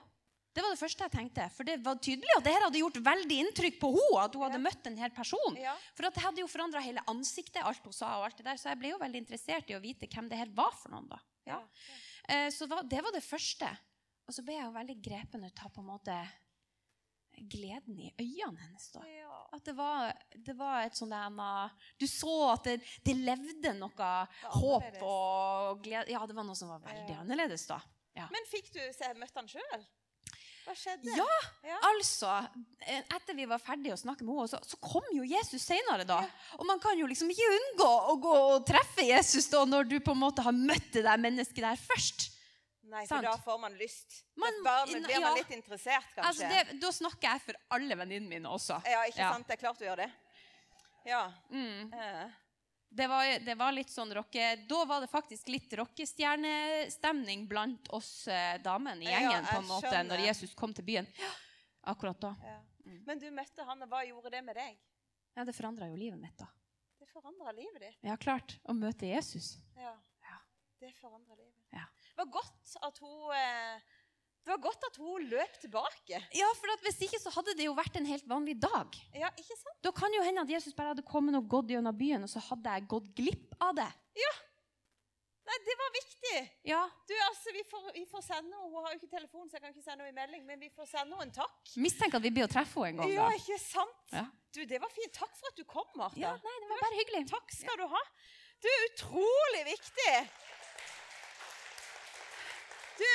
Det 0.57 0.63
var 0.65 0.73
det 0.73 0.81
første 0.81 1.05
jeg 1.05 1.13
tenkte. 1.13 1.45
For 1.53 1.69
det 1.69 1.75
var 1.85 1.99
tydelig 2.01 2.31
at 2.39 2.45
det 2.47 2.55
her 2.55 2.63
hadde 2.65 2.81
gjort 2.81 2.97
veldig 3.05 3.37
inntrykk 3.45 3.77
på 3.83 3.91
henne. 3.93 4.23
At 4.23 4.35
hun 4.35 4.47
hadde 4.47 4.61
møtt 4.65 4.81
denne 4.87 5.11
personen. 5.15 5.59
Ja. 5.61 5.75
For 5.95 6.07
det 6.09 6.23
hadde 6.25 6.41
jo 6.41 6.49
forandra 6.49 6.81
hele 6.81 7.05
ansiktet, 7.13 7.61
alt 7.61 7.85
hun 7.85 7.93
sa. 7.93 8.15
og 8.19 8.25
alt 8.31 8.39
det 8.41 8.47
der, 8.49 8.57
Så 8.57 8.71
jeg 8.73 8.81
ble 8.81 8.95
jo 8.95 8.99
veldig 9.03 9.21
interessert 9.21 9.69
i 9.71 9.77
å 9.77 9.83
vite 9.85 10.09
hvem 10.09 10.31
det 10.33 10.39
her 10.41 10.49
var 10.57 10.73
for 10.73 10.95
noen. 10.95 11.07
da. 11.13 11.19
Ja. 11.47 11.61
Eh, 12.29 12.49
Så 12.51 12.65
det 12.67 13.03
var 13.05 13.13
det 13.13 13.23
første. 13.23 13.69
Og 14.27 14.35
så 14.35 14.43
ble 14.43 14.55
jeg 14.57 14.65
jo 14.65 14.73
veldig 14.73 14.97
grepen 15.05 15.45
ut 15.45 15.61
av 15.65 15.71
på 15.71 15.85
en 15.85 15.93
måte 15.93 16.17
gleden 17.37 17.99
i 18.01 18.13
øynene 18.19 18.59
hennes. 18.61 18.89
da. 18.93 19.03
Ja. 19.07 19.41
At 19.53 19.65
det 19.65 19.75
var, 19.77 20.13
det 20.37 20.57
var 20.59 20.83
et 20.87 20.97
sånt 20.97 21.11
der, 21.11 21.71
Du 21.99 22.07
så 22.07 22.53
at 22.53 22.65
det, 22.65 22.81
det 23.05 23.17
levde 23.17 23.75
noe 23.79 24.11
håp 24.57 25.03
og 25.03 25.83
glede. 25.85 26.11
Ja, 26.11 26.25
det 26.27 26.37
var 26.37 26.45
noe 26.45 26.57
som 26.57 26.69
var 26.69 26.81
veldig 26.81 27.15
Ja. 27.15 27.21
annerledes 27.21 27.67
da. 27.67 27.81
Men 28.17 28.47
fikk 28.49 28.73
du 28.73 28.81
se 28.97 29.13
møtte 29.15 29.37
han 29.37 29.49
sjøl? 29.49 29.85
Hva 30.67 30.75
skjedde? 30.75 31.13
Ja, 31.15 31.27
Ja. 31.63 31.77
altså 31.93 32.31
eh, 32.83 33.03
Etter 33.15 33.37
vi 33.39 33.45
var 33.47 33.61
ferdige 33.63 33.95
å 33.95 34.01
snakke 34.01 34.25
med 34.25 34.35
henne, 34.35 34.49
så, 34.51 34.59
så 34.67 34.77
kom 34.83 35.05
jo 35.15 35.23
Jesus 35.23 35.63
senere, 35.63 36.03
da. 36.09 36.25
Og 36.59 36.67
man 36.67 36.81
kan 36.83 36.99
jo 36.99 37.07
liksom 37.07 37.31
ikke 37.31 37.51
unngå 37.59 37.91
å 38.11 38.17
gå 38.19 38.33
og 38.57 38.65
treffe 38.67 39.05
Jesus 39.07 39.47
da, 39.53 39.63
når 39.65 39.87
du 39.93 40.01
på 40.01 40.11
en 40.17 40.19
måte 40.25 40.43
har 40.43 40.51
møtt 40.57 40.89
det 40.97 41.05
der 41.07 41.21
mennesket 41.23 41.63
der 41.63 41.77
først. 41.79 42.33
Nei, 42.87 43.03
for 43.07 43.17
Sant. 43.17 43.27
da 43.27 43.33
får 43.43 43.59
man 43.61 43.75
lyst. 43.81 44.21
Man- 44.39 44.63
bare, 44.65 44.87
blir 44.87 45.01
man 45.21 45.31
ja. 45.31 45.35
litt 45.35 45.51
interessert, 45.57 46.07
kanskje. 46.15 46.47
Altså, 46.47 46.49
det, 46.71 46.81
Da 46.81 46.91
snakker 46.95 47.29
jeg 47.33 47.43
for 47.43 47.55
alle 47.77 47.97
venninnene 47.99 48.29
mine 48.29 48.49
også. 48.49 48.79
Ja, 48.87 49.01
ikke 49.09 49.19
Ja. 49.25 49.33
sant? 49.35 49.47
Det 49.49 49.57
er 49.57 49.63
klart 49.65 49.79
du 49.79 49.85
gjør 49.85 49.97
det. 50.05 50.11
Ja. 51.07 51.33
Mm. 51.51 51.93
eh, 51.95 52.31
Det 52.97 53.09
var, 53.11 53.39
det 53.45 53.55
var 53.59 53.73
litt 53.73 53.91
sånn 53.91 54.13
rocke... 54.15 54.45
Da 54.69 54.85
var 54.85 55.01
det 55.03 55.11
faktisk 55.11 55.49
litt 55.49 55.73
rockestjernestemning 55.75 57.47
blant 57.49 57.89
oss 57.93 58.29
eh, 58.29 58.59
damene 58.63 59.03
i 59.03 59.11
gjengen 59.11 59.43
ja, 59.43 59.51
på 59.51 59.59
en 59.59 59.67
måte, 59.69 59.91
skjønner. 59.91 60.09
når 60.17 60.27
Jesus 60.27 60.55
kom 60.55 60.73
til 60.73 60.85
byen. 60.87 61.07
Ja, 61.19 61.31
akkurat 61.93 62.21
da. 62.23 62.35
ja. 62.47 62.61
Mm. 62.87 63.01
Men 63.05 63.19
du 63.19 63.27
møtte 63.35 63.65
han, 63.67 63.83
og 63.83 63.89
hva 63.91 64.05
gjorde 64.07 64.31
det 64.31 64.45
med 64.47 64.55
deg? 64.55 64.79
Ja, 65.37 65.45
Det 65.45 65.55
forandra 65.57 65.89
jo 65.91 65.97
livet 65.99 66.19
mitt, 66.23 66.37
da. 66.39 66.47
Det 67.01 67.09
forandra 67.11 67.53
livet 67.53 67.81
ditt. 67.83 67.99
Ja, 68.07 68.17
klart. 68.17 68.57
Å 68.65 68.73
møte 68.73 69.07
Jesus. 69.11 69.57
Ja. 69.77 69.93
Ja. 70.23 70.39
Det 70.81 70.93
forandra 71.01 71.35
livet. 71.35 71.65
Ja. 71.75 71.83
Det 72.17 72.25
var 72.25 72.31
godt 72.33 72.77
at 72.89 72.99
hun 73.05 73.33
eh, 73.37 73.81
Det 74.47 74.53
var 74.55 74.61
godt 74.65 74.85
at 74.89 74.97
hun 74.97 75.27
løp 75.29 75.59
tilbake. 75.61 76.21
Ja, 76.39 76.49
for 76.57 76.73
at 76.73 76.81
Hvis 76.87 77.01
ikke 77.05 77.21
så 77.21 77.33
hadde 77.35 77.53
det 77.59 77.67
jo 77.67 77.75
vært 77.77 77.99
en 78.01 78.07
helt 78.09 78.25
vanlig 78.31 78.55
dag. 78.63 78.97
Ja, 79.13 79.29
ikke 79.37 79.57
sant? 79.59 79.77
Da 79.85 79.93
kan 79.93 80.15
jo 80.17 80.23
hende 80.25 80.47
at 80.47 80.51
Jesus 80.55 80.73
bare 80.75 80.95
hadde 80.95 81.05
kommet 81.05 81.37
og 81.37 81.49
gått 81.51 81.73
gjennom 81.75 81.97
byen, 81.99 82.25
og 82.25 82.31
så 82.33 82.41
hadde 82.49 82.73
jeg 82.79 82.89
gått 82.89 83.11
glipp 83.19 83.57
av 83.61 83.75
det. 83.77 83.89
Ja. 84.17 84.33
Nei, 85.47 85.57
det 85.63 85.75
var 85.79 85.93
viktig. 85.95 86.39
Ja, 86.67 86.81
Du, 87.07 87.13
altså, 87.29 87.53
vi 87.55 87.61
får, 87.71 87.85
vi 87.95 88.03
får 88.11 88.23
sende 88.27 88.51
henne 88.57 88.65
Hun 88.73 88.81
har 88.83 88.95
jo 88.95 88.99
ikke 88.99 89.13
telefon, 89.13 89.45
så 89.47 89.55
jeg 89.59 89.63
kan 89.63 89.75
ikke 89.77 89.85
sende 89.85 90.03
henne 90.03 90.09
en 90.11 90.19
melding, 90.19 90.43
men 90.49 90.59
vi 90.65 90.71
får 90.75 90.89
sende 90.91 91.15
henne 91.15 91.29
en 91.29 91.37
takk. 91.37 91.75
Mistenker 91.85 92.19
at 92.19 92.25
vi 92.27 92.33
blir 92.35 92.49
å 92.49 92.51
treffe 92.51 92.83
henne 92.83 93.05
en 93.07 93.13
gang. 93.13 93.13
Da. 93.13 93.29
Ja, 93.29 93.39
ikke 93.45 93.61
sant? 93.63 94.01
Ja. 94.17 94.25
Du, 94.57 94.65
det 94.67 94.81
var 94.83 94.91
fint. 94.95 95.13
Takk 95.15 95.37
for 95.39 95.53
at 95.53 95.61
du 95.61 95.63
kom, 95.69 95.87
Martha. 96.01 96.19
Ja, 96.19 96.33
nei, 96.35 96.57
det 96.65 96.71
var 96.73 96.83
bare 96.83 96.99
hyggelig. 96.99 97.23
Takk 97.31 97.55
skal 97.55 97.79
du 97.79 97.87
ha. 97.93 98.03
Du 98.65 98.67
er 98.73 98.85
utrolig 98.89 99.63
viktig. 99.69 100.13
Du, 102.97 103.13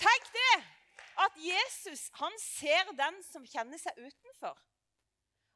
tenk 0.00 0.30
det! 0.34 0.56
At 1.20 1.36
Jesus 1.36 2.06
han 2.16 2.36
ser 2.40 2.92
den 2.96 3.18
som 3.26 3.44
kjenner 3.46 3.80
seg 3.80 3.98
utenfor. 3.98 4.56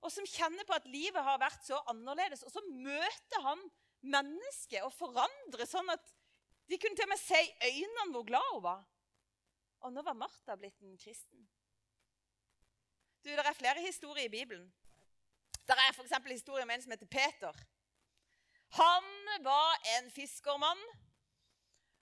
Og 0.05 0.13
som 0.13 0.27
kjenner 0.29 0.67
på 0.69 0.77
at 0.77 0.89
livet 0.91 1.25
har 1.25 1.41
vært 1.41 1.65
så 1.65 1.79
annerledes. 1.89 2.43
Og 2.45 2.53
så 2.53 2.61
møter 2.69 3.45
han 3.47 3.63
mennesket 4.05 4.85
og 4.85 4.93
forandrer 4.93 5.65
sånn 5.69 5.89
at 5.95 6.13
de 6.69 6.77
kunne 6.81 6.97
til 6.97 7.07
og 7.07 7.13
med 7.15 7.21
se 7.21 7.41
i 7.41 7.71
øynene 7.71 8.13
hvor 8.13 8.27
glad 8.29 8.51
hun 8.53 8.65
var. 8.65 8.83
Og 9.85 9.93
nå 9.93 10.05
var 10.05 10.17
Martha 10.17 10.57
blitt 10.57 10.81
en 10.81 10.99
kristen. 11.01 11.47
Du, 13.25 13.31
Det 13.31 13.41
er 13.41 13.57
flere 13.57 13.81
historier 13.81 14.27
i 14.27 14.33
Bibelen. 14.33 14.69
Der 15.69 15.81
er 15.81 15.93
f.eks. 15.93 16.13
historien 16.29 16.69
om 16.69 16.75
en 16.75 16.83
som 16.83 16.93
heter 16.93 17.09
Peter. 17.09 17.57
Han 18.77 19.05
var 19.45 19.81
en 19.97 20.11
fiskermann. 20.11 20.81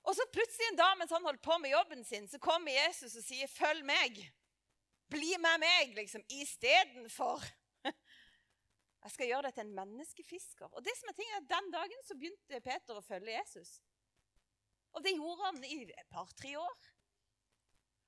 Og 0.02 0.16
så 0.18 0.26
plutselig 0.35 0.68
en 0.68 0.78
dag 0.80 0.97
mens 0.99 1.12
han 1.14 1.25
holdt 1.26 1.42
på 1.44 1.59
med 1.62 1.71
jobben 1.71 2.04
sin, 2.04 2.28
så 2.28 2.40
kommer 2.42 2.75
Jesus 2.75 3.16
og 3.16 3.25
sier, 3.25 3.47
'Følg 3.47 3.85
meg'. 3.87 4.23
Bli 5.12 5.37
med 5.38 5.61
meg, 5.61 5.94
liksom, 5.94 6.25
istedenfor. 6.28 7.44
Jeg 9.02 9.11
skal 9.11 9.26
gjøre 9.26 9.42
deg 9.42 9.54
til 9.54 9.66
en 9.66 9.75
menneskefisker. 9.76 10.68
Og 10.73 10.85
det 10.85 10.94
som 10.99 11.11
er 11.11 11.16
ting 11.18 11.30
er 11.30 11.40
at 11.42 11.50
Den 11.50 11.71
dagen 11.75 12.04
så 12.06 12.14
begynte 12.14 12.61
Peter 12.64 12.99
å 12.99 13.04
følge 13.04 13.35
Jesus. 13.35 13.80
Og 14.92 15.04
det 15.04 15.16
gjorde 15.16 15.44
han 15.44 15.64
i 15.64 15.82
et 15.90 16.11
par-tre 16.12 16.54
år. 16.59 16.88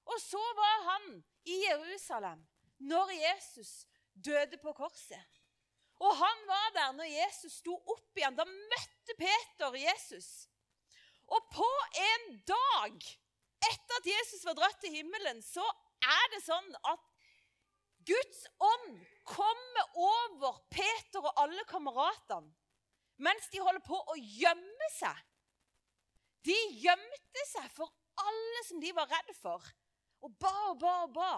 Og 0.04 0.20
så 0.20 0.40
var 0.56 0.82
han 0.90 1.24
i 1.48 1.56
Jerusalem 1.64 2.44
når 2.78 3.12
Jesus 3.16 3.86
døde 4.12 4.58
på 4.62 4.72
korset. 4.76 5.40
Og 6.02 6.16
han 6.18 6.42
var 6.46 6.72
der 6.74 6.96
når 6.98 7.10
Jesus 7.10 7.60
sto 7.62 7.74
opp 7.74 8.18
igjen. 8.18 8.36
Da 8.36 8.44
møtte 8.48 9.16
Peter 9.18 9.76
Jesus. 9.78 10.46
Og 11.34 11.48
på 11.50 11.70
en 12.00 12.26
dag 12.48 13.08
etter 13.64 13.98
at 13.98 14.08
Jesus 14.08 14.44
var 14.46 14.56
dratt 14.58 14.78
til 14.82 14.94
himmelen, 14.94 15.40
så 15.42 15.64
er 16.04 16.30
det 16.34 16.42
sånn 16.44 16.70
at 16.90 17.10
Guds 18.04 18.42
ånd 18.60 18.98
kommer 19.24 19.96
over 19.96 20.60
Peter 20.72 21.24
og 21.24 21.40
alle 21.40 21.64
kameratene 21.68 22.52
mens 23.24 23.46
de 23.52 23.62
holder 23.62 23.82
på 23.86 23.94
å 23.94 24.16
gjemme 24.18 24.88
seg. 24.96 25.18
De 26.44 26.56
gjemte 26.82 27.44
seg 27.46 27.68
for 27.72 27.92
alle 28.20 28.64
som 28.66 28.80
de 28.82 28.90
var 28.96 29.08
redd 29.10 29.30
for, 29.38 29.62
og 30.24 30.34
ba 30.40 30.52
og 30.72 30.80
ba 30.82 30.94
og 31.04 31.14
ba. 31.14 31.32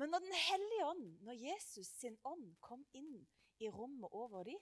Men 0.00 0.10
når 0.14 0.24
Den 0.24 0.38
hellige 0.48 0.86
ånd, 0.86 1.06
når 1.26 1.42
Jesus 1.42 1.90
sin 2.00 2.16
ånd 2.24 2.56
kom 2.64 2.84
inn 2.96 3.20
i 3.60 3.68
rommet 3.68 4.10
over 4.10 4.44
dem, 4.48 4.58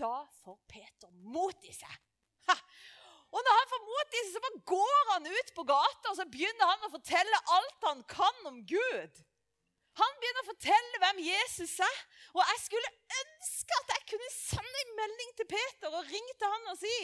da 0.00 0.26
får 0.42 0.58
Peter 0.68 1.12
mot 1.12 1.64
i 1.68 1.72
seg. 1.76 1.94
Seg, 4.00 4.30
så 4.32 4.40
bare 4.42 4.62
går 4.70 5.02
han 5.12 5.26
ut 5.30 5.50
på 5.56 5.64
gata 5.68 6.12
og 6.12 6.16
så 6.18 6.26
begynner 6.30 6.72
han 6.72 6.86
å 6.86 6.92
fortelle 6.92 7.42
alt 7.56 7.86
han 7.88 8.00
kan 8.10 8.48
om 8.50 8.62
Gud. 8.68 9.20
Han 10.00 10.18
begynner 10.20 10.44
å 10.44 10.50
fortelle 10.50 11.00
hvem 11.02 11.22
Jesus 11.26 11.76
er. 11.84 12.02
Og 12.32 12.42
jeg 12.42 12.60
skulle 12.64 12.92
ønske 13.20 13.78
at 13.80 13.94
jeg 13.94 14.06
kunne 14.12 14.30
sende 14.34 14.84
en 14.84 14.92
melding 15.00 15.32
til 15.38 15.48
Peter 15.50 15.96
og 15.96 16.12
ringe 16.12 16.36
til 16.36 16.54
han 16.54 16.70
og 16.72 16.78
si 16.80 16.94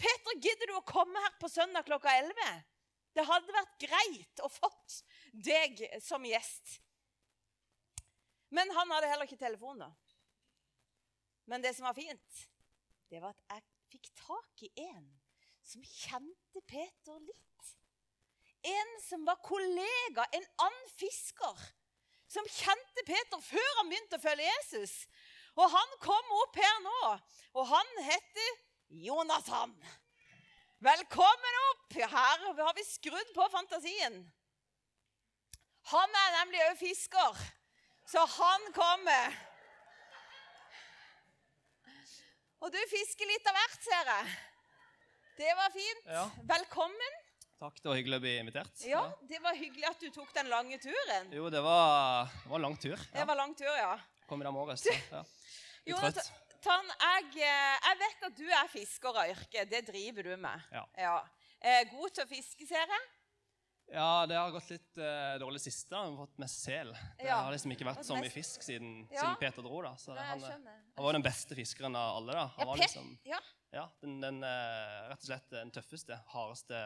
Peter, 0.00 0.38
gidder 0.42 0.70
du 0.70 0.76
å 0.78 0.86
komme 0.88 1.20
her 1.22 1.36
på 1.38 1.48
søndag 1.48 1.86
klokka 1.86 2.12
11? 2.18 2.62
Det 3.14 3.26
hadde 3.28 3.54
vært 3.54 3.76
greit 3.84 4.42
å 4.42 4.50
fått 4.50 4.96
deg 5.30 5.84
som 6.02 6.24
gjest. 6.26 6.80
Men 8.54 8.72
han 8.74 8.90
hadde 8.90 9.10
heller 9.12 9.28
ikke 9.28 9.38
telefon, 9.38 9.84
da. 9.84 9.92
Men 11.50 11.62
det 11.62 11.74
som 11.76 11.86
var 11.86 11.94
fint, 11.94 12.42
det 13.10 13.22
var 13.22 13.36
at 13.36 13.54
jeg 13.54 13.64
fikk 13.94 14.10
tak 14.18 14.64
i 14.66 14.72
en 14.88 15.06
som 15.64 15.84
kjente 15.84 16.60
Peter 16.68 17.18
litt. 17.24 17.40
En 18.64 18.92
som 19.04 19.24
var 19.28 19.40
kollega, 19.44 20.24
en 20.32 20.46
annen 20.64 20.92
fisker, 20.96 21.64
som 22.28 22.46
kjente 22.48 23.04
Peter 23.06 23.40
før 23.44 23.70
han 23.78 23.90
begynte 23.90 24.18
å 24.18 24.24
følge 24.24 24.46
Jesus. 24.48 24.94
Og 25.54 25.68
han 25.70 25.98
kom 26.02 26.32
opp 26.40 26.56
her 26.58 26.78
nå, 26.84 27.00
og 27.54 27.68
han 27.70 27.92
heter 28.08 28.56
Jonathan. 29.04 29.74
Velkommen 30.84 31.60
opp! 31.70 31.92
Her 31.94 32.48
har 32.58 32.74
vi 32.76 32.84
skrudd 32.88 33.30
på 33.36 33.46
fantasien. 33.52 34.16
Han 35.92 36.16
er 36.20 36.32
nemlig 36.40 36.62
òg 36.64 36.80
fisker, 36.80 37.44
så 38.08 38.24
han 38.38 38.66
kommer. 38.76 39.36
Og 42.64 42.72
du 42.72 42.80
fisker 42.90 43.28
litt 43.28 43.48
av 43.52 43.56
hvert, 43.60 43.80
ser 43.84 44.10
jeg. 44.10 44.34
Det 45.36 45.54
var 45.58 45.70
fint. 45.70 46.04
Ja. 46.06 46.30
Velkommen. 46.42 47.14
Takk, 47.58 47.80
det 47.82 47.88
var 47.88 47.96
hyggelig 47.98 48.18
å 48.18 48.22
bli 48.22 48.32
invitert. 48.38 48.82
Ja, 48.86 49.00
Det 49.28 49.38
var 49.42 49.56
hyggelig 49.58 49.86
at 49.88 50.00
du 50.02 50.10
tok 50.14 50.30
den 50.34 50.50
lange 50.52 50.78
turen. 50.82 51.30
Jo, 51.34 51.48
det 51.50 51.62
var, 51.64 52.28
det 52.44 52.50
var 52.52 52.62
lang 52.62 52.76
tur. 52.78 53.00
Det 53.12 53.24
var 53.26 53.38
lang 53.38 53.54
tur, 53.58 53.70
ja. 53.78 53.96
Kom 54.28 54.42
i 54.42 54.46
dag 54.46 54.54
morges. 54.54 54.84
Ja. 55.10 55.24
Jonathan, 55.84 56.92
jeg, 57.00 57.26
eh, 57.44 57.74
jeg 57.88 57.98
vet 58.00 58.22
at 58.28 58.36
du 58.38 58.44
er 58.48 58.70
fisker 58.72 59.18
av 59.20 59.32
yrke. 59.34 59.64
Det 59.68 59.82
driver 59.88 60.30
du 60.30 60.36
med. 60.40 60.62
Ja. 60.72 60.84
ja. 60.96 61.16
god 61.90 62.14
til 62.14 62.24
å 62.24 62.30
fiske, 62.30 62.66
ser 62.68 62.86
jeg. 62.94 63.02
ja, 63.92 64.24
det 64.30 64.38
har 64.38 64.54
gått 64.54 64.70
litt 64.72 64.96
uh, 65.02 65.34
dårlig 65.42 65.60
siste. 65.60 65.92
Vi 65.92 66.14
har 66.14 66.16
fått 66.22 66.38
mest 66.40 66.62
sel. 66.64 66.94
Det 67.18 67.26
Ja. 67.28 67.42
har 67.44 67.52
liksom 67.52 67.74
ikke 67.74 67.84
vært 67.90 68.06
så 68.06 68.16
mye 68.16 68.32
fisk 68.32 68.62
siden, 68.64 69.08
Ja. 69.12 69.20
siden 69.20 69.36
Peter 69.42 69.62
dro. 69.66 69.82
da. 69.82 69.92
Så 70.00 70.14
Nei, 70.16 70.24
han, 70.30 70.44
eh, 70.44 70.78
han 70.96 71.04
var 71.04 71.12
den 71.18 71.26
beste 71.26 71.54
fiskeren 71.58 71.96
av 71.96 72.16
alle. 72.22 72.32
da. 72.32 72.46
Ja, 72.46 72.50
Han 72.58 72.66
var 72.72 72.76
Pe- 72.76 72.86
liksom, 72.86 73.18
ja. 73.74 73.84
den, 74.04 74.20
den 74.22 74.40
eh, 74.46 75.00
rett 75.10 75.24
og 75.24 75.28
slett 75.28 75.50
den 75.52 75.72
tøffeste, 75.74 76.18
hardeste, 76.32 76.80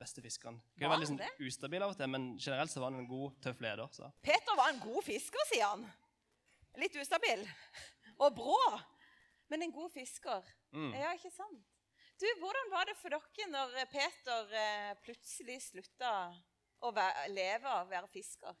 beste 0.00 0.24
fiskeren. 0.24 0.58
Var 0.76 0.92
være 0.92 1.04
litt 1.04 1.12
sånn 1.12 1.46
ustabil 1.46 1.84
av 1.86 1.94
og 1.94 2.00
til, 2.00 2.10
men 2.12 2.26
generelt 2.36 2.72
så 2.72 2.82
var 2.82 2.92
han 2.92 3.04
en 3.04 3.08
god, 3.10 3.38
tøff 3.46 3.62
leder. 3.64 3.94
så. 3.96 4.10
Peter 4.26 4.58
var 4.58 4.74
en 4.74 4.82
god 4.82 5.06
fisker, 5.06 5.48
sier 5.52 5.70
han. 5.70 5.86
Litt 6.76 6.98
ustabil. 7.00 7.46
Og 8.20 8.36
brå. 8.36 8.60
Men 9.52 9.64
en 9.64 9.72
god 9.72 9.92
fisker. 9.94 10.44
Mm. 10.74 10.92
Ja, 10.98 11.14
ikke 11.16 11.32
sant? 11.32 11.64
Du, 12.16 12.26
Hvordan 12.40 12.70
var 12.72 12.88
det 12.88 12.96
for 12.96 13.12
dere 13.12 13.48
når 13.52 13.74
Peter 13.92 14.52
eh, 14.56 14.92
plutselig 15.04 15.58
slutta 15.66 16.12
å 16.80 16.92
være, 16.96 17.26
leve 17.32 17.68
av 17.68 17.84
å 17.84 17.90
være 17.90 18.08
fisker? 18.12 18.56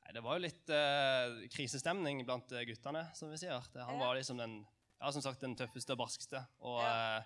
Nei, 0.00 0.12
det 0.14 0.22
var 0.24 0.38
jo 0.38 0.44
litt 0.44 0.70
eh, 0.74 1.40
krisestemning 1.50 2.22
blant 2.26 2.52
eh, 2.54 2.64
guttene, 2.68 3.04
som 3.18 3.32
vi 3.32 3.40
sier. 3.42 3.66
Han 3.86 3.98
var 4.00 4.14
liksom 4.18 4.38
den, 4.40 4.60
ja, 5.00 5.12
som 5.12 5.22
sagt, 5.24 5.40
den 5.40 5.56
tøffeste 5.56 5.94
og 5.96 6.02
barskeste. 6.02 6.42
Og 6.60 6.80
Ja. 6.82 7.20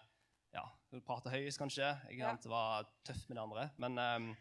ja, 0.54 0.64
ja 0.94 1.00
prate 1.06 1.30
høyest, 1.32 1.58
kanskje. 1.58 1.88
Ikke 2.10 2.22
Ja. 2.22 2.34
Var 2.50 2.90
tøff 3.04 3.28
med 3.28 3.36
de 3.36 3.42
andre. 3.42 3.70
Men 3.78 3.98
eh, 3.98 4.34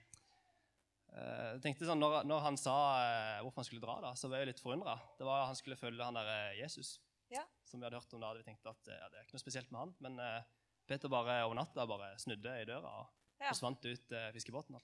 jeg 1.13 1.61
tenkte 1.61 1.85
sånn, 1.85 2.01
når, 2.01 2.23
når 2.25 2.39
han 2.47 2.57
sa 2.57 2.75
eh, 3.03 3.41
hvorfor 3.45 3.61
han 3.61 3.69
skulle 3.69 3.85
dra, 3.85 3.99
da, 4.01 4.13
så 4.17 4.29
var 4.29 4.41
jeg 4.41 4.53
litt 4.53 4.61
forundra. 4.63 4.97
Det 5.17 5.25
var 5.27 5.45
Han 5.49 5.57
skulle 5.57 5.77
følge 5.77 6.03
han 6.03 6.17
der 6.17 6.29
eh, 6.29 6.59
Jesus, 6.61 6.99
Ja. 7.29 7.43
som 7.65 7.79
vi 7.79 7.85
hadde 7.85 7.99
hørt 7.99 8.13
om 8.13 8.21
da. 8.21 8.31
hadde 8.31 8.43
Vi 8.43 8.49
tenkt 8.51 8.65
at 8.69 8.87
eh, 8.87 8.97
ja, 8.99 9.09
det 9.09 9.19
er 9.19 9.27
ikke 9.27 9.37
noe 9.37 9.45
spesielt 9.45 9.71
med 9.71 9.79
han. 9.79 9.95
Men 9.99 10.19
uh, 10.19 10.41
Peter 10.87 11.09
bare 11.09 11.43
over 11.45 11.55
natta 11.57 11.85
bare 11.89 12.13
snudde 12.21 12.61
i 12.61 12.65
døra 12.69 12.91
og 13.01 13.13
forsvant 13.49 13.85
ut 13.85 14.13
uh, 14.13 14.29
fiskebåten. 14.35 14.77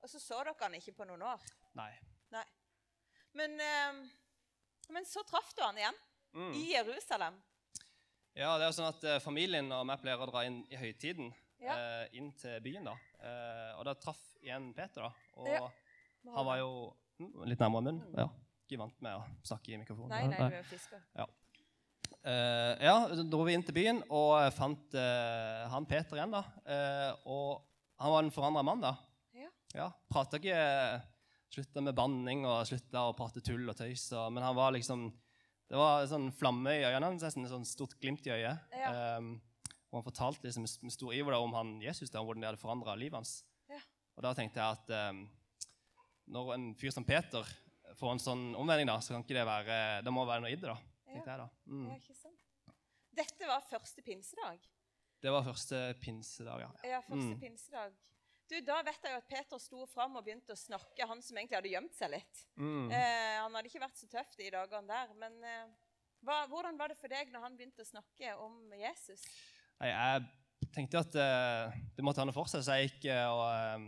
Og 0.00 0.08
så 0.08 0.18
så 0.18 0.40
dere 0.42 0.56
han 0.62 0.74
ikke 0.78 0.96
på 0.96 1.06
noen 1.08 1.22
år. 1.22 1.42
Nei. 1.76 1.92
Nei. 2.32 2.44
Men, 3.38 3.60
eh, 3.60 3.98
men 4.90 5.06
så 5.06 5.22
traff 5.28 5.52
du 5.54 5.62
han 5.62 5.78
igjen 5.78 5.98
Mm. 6.34 6.52
i 6.54 6.64
Jerusalem. 6.72 7.38
Ja, 8.38 8.52
det 8.58 8.64
er 8.64 8.68
jo 8.70 8.76
sånn 8.76 8.88
at 8.92 9.04
eh, 9.04 9.18
Familien 9.22 9.70
og 9.74 9.86
vi 9.88 9.96
pleier 10.04 10.20
å 10.22 10.28
dra 10.30 10.44
inn 10.46 10.60
i 10.70 10.78
høytiden. 10.78 11.32
Ja. 11.60 11.74
eh, 11.76 12.06
inn 12.16 12.30
til 12.40 12.60
byen. 12.64 12.86
da. 12.88 12.94
Eh, 13.20 13.72
og 13.78 13.84
da 13.84 13.94
traff 14.00 14.20
igjen 14.40 14.70
Peter. 14.74 15.02
da. 15.02 15.10
Og 15.36 15.48
Ja. 15.50 15.66
han 16.36 16.46
var 16.46 16.56
jo 16.62 16.70
mm, 17.18 17.34
litt 17.50 17.58
nærmere 17.60 17.82
munnen. 17.82 18.14
Ja. 18.16 18.28
Ikke 18.64 18.78
vant 18.80 19.02
med 19.02 19.18
å 19.18 19.24
snakke 19.44 19.74
i 19.74 19.76
mikrofonen. 19.82 20.08
Nei, 20.08 20.26
nei, 20.30 20.48
du 20.48 20.56
er 20.56 20.62
fisker. 20.70 21.02
Eh, 22.20 22.74
ja, 22.84 22.94
så 23.16 23.24
dro 23.28 23.44
vi 23.46 23.54
inn 23.56 23.62
til 23.64 23.74
byen 23.76 24.02
og 24.12 24.52
fant 24.52 24.94
eh, 24.94 25.68
han 25.72 25.86
Peter 25.88 26.16
igjen. 26.16 26.32
da. 26.32 26.42
Eh, 26.64 27.12
og 27.26 27.62
han 28.00 28.12
var 28.14 28.22
en 28.24 28.30
forandra 28.34 28.62
mann. 28.64 28.80
da. 28.80 28.94
Ja. 29.34 29.48
Ja, 29.74 29.90
Prata 30.10 30.38
ikke 30.40 31.02
Slutta 31.50 31.82
med 31.82 31.96
banning 31.98 32.44
og 32.46 32.62
slutta 32.68 33.08
å 33.08 33.14
prate 33.18 33.40
tull 33.42 33.66
og 33.68 33.74
tøys. 33.76 34.04
Og, 34.14 34.28
men 34.32 34.44
han 34.44 34.54
var 34.54 34.70
liksom 34.70 35.08
Det 35.70 35.78
var 35.78 36.02
en 36.02 36.10
sånn 36.10 36.28
flamme 36.34 36.72
i 36.80 36.82
øynene 36.82 37.12
hans, 37.12 37.22
nesten 37.22 37.46
et 37.46 37.52
sånn 37.52 37.66
stort 37.68 37.92
glimt 38.02 38.24
i 38.26 38.32
øyet. 38.34 38.58
Ja. 38.74 38.90
Um, 39.20 39.36
og 39.90 40.00
han 40.00 40.06
fortalte 40.06 40.46
liksom 40.48 40.64
med 40.86 40.92
stor 40.94 41.14
iver 41.14 41.36
om 41.38 41.52
han 41.54 41.76
Jesus, 41.82 42.10
der, 42.10 42.22
hvordan 42.26 42.42
det 42.42 42.48
hadde 42.50 42.62
forandra 42.62 42.96
livet 42.98 43.20
hans. 43.20 43.36
Ja. 43.70 43.78
Og 44.18 44.24
da 44.26 44.32
tenkte 44.38 44.58
jeg 44.58 44.78
at 44.80 44.90
um, 45.14 45.20
når 46.30 46.52
en 46.56 46.66
fyr 46.78 46.90
som 46.94 47.06
Peter 47.06 47.46
får 47.98 48.12
en 48.16 48.22
sånn 48.22 48.44
omvending, 48.58 48.90
da, 48.90 48.98
så 49.02 49.14
kan 49.14 49.22
ikke 49.24 49.34
det 49.38 49.46
være 49.46 49.78
Det 50.06 50.12
må 50.14 50.22
være 50.26 50.44
noe 50.44 50.52
i 50.52 50.58
det, 50.58 50.68
da. 50.70 50.76
tenkte 51.10 51.30
jeg 51.32 51.40
da. 51.42 51.48
Mm. 51.70 51.86
Ja, 51.90 51.96
ikke 52.02 52.18
sant? 52.18 52.44
Dette 53.20 53.48
var 53.50 53.64
første 53.70 54.02
pinsedag. 54.06 54.68
Det 55.20 55.32
var 55.34 55.42
første 55.44 55.80
pinsedag, 56.02 56.62
ja. 56.66 56.70
Ja, 56.96 57.00
første 57.06 57.34
Mm. 57.34 57.40
pinsedag. 57.42 57.96
Du, 58.50 58.56
Da 58.66 58.80
vet 58.82 59.04
jeg 59.06 59.14
jo 59.14 59.20
at 59.20 59.28
Peter 59.30 59.60
sto 59.62 59.84
fram 59.86 60.16
og 60.18 60.24
begynte 60.26 60.56
å 60.56 60.58
snakke, 60.58 61.06
han 61.06 61.22
som 61.22 61.38
egentlig 61.38 61.58
hadde 61.60 61.70
gjemt 61.70 61.94
seg 61.94 62.10
litt. 62.16 62.40
Mm. 62.58 62.90
Eh, 62.90 63.36
han 63.38 63.54
hadde 63.54 63.70
ikke 63.70 63.82
vært 63.84 64.00
så 64.00 64.08
tøff 64.10 64.34
de 64.38 64.50
dagene 64.50 64.90
der. 64.90 65.12
Men 65.20 65.36
eh, 65.46 65.68
hva, 66.26 66.42
hvordan 66.50 66.80
var 66.80 66.90
det 66.90 66.98
for 66.98 67.12
deg 67.12 67.30
når 67.30 67.46
han 67.46 67.56
begynte 67.58 67.86
å 67.86 67.90
snakke 67.92 68.34
om 68.42 68.74
Jesus? 68.80 69.22
Nei, 69.80 69.92
jeg 69.92 70.72
tenkte 70.74 71.04
at 71.04 71.20
eh, 71.22 71.78
det 71.94 72.04
måtte 72.04 72.24
ha 72.24 72.26
noe 72.26 72.36
for 72.36 72.50
seg, 72.50 72.66
så 72.66 72.80
jeg 72.80 72.90
gikk 72.90 73.06
eh, 73.14 73.22
og 73.30 73.46
eh, 73.46 73.86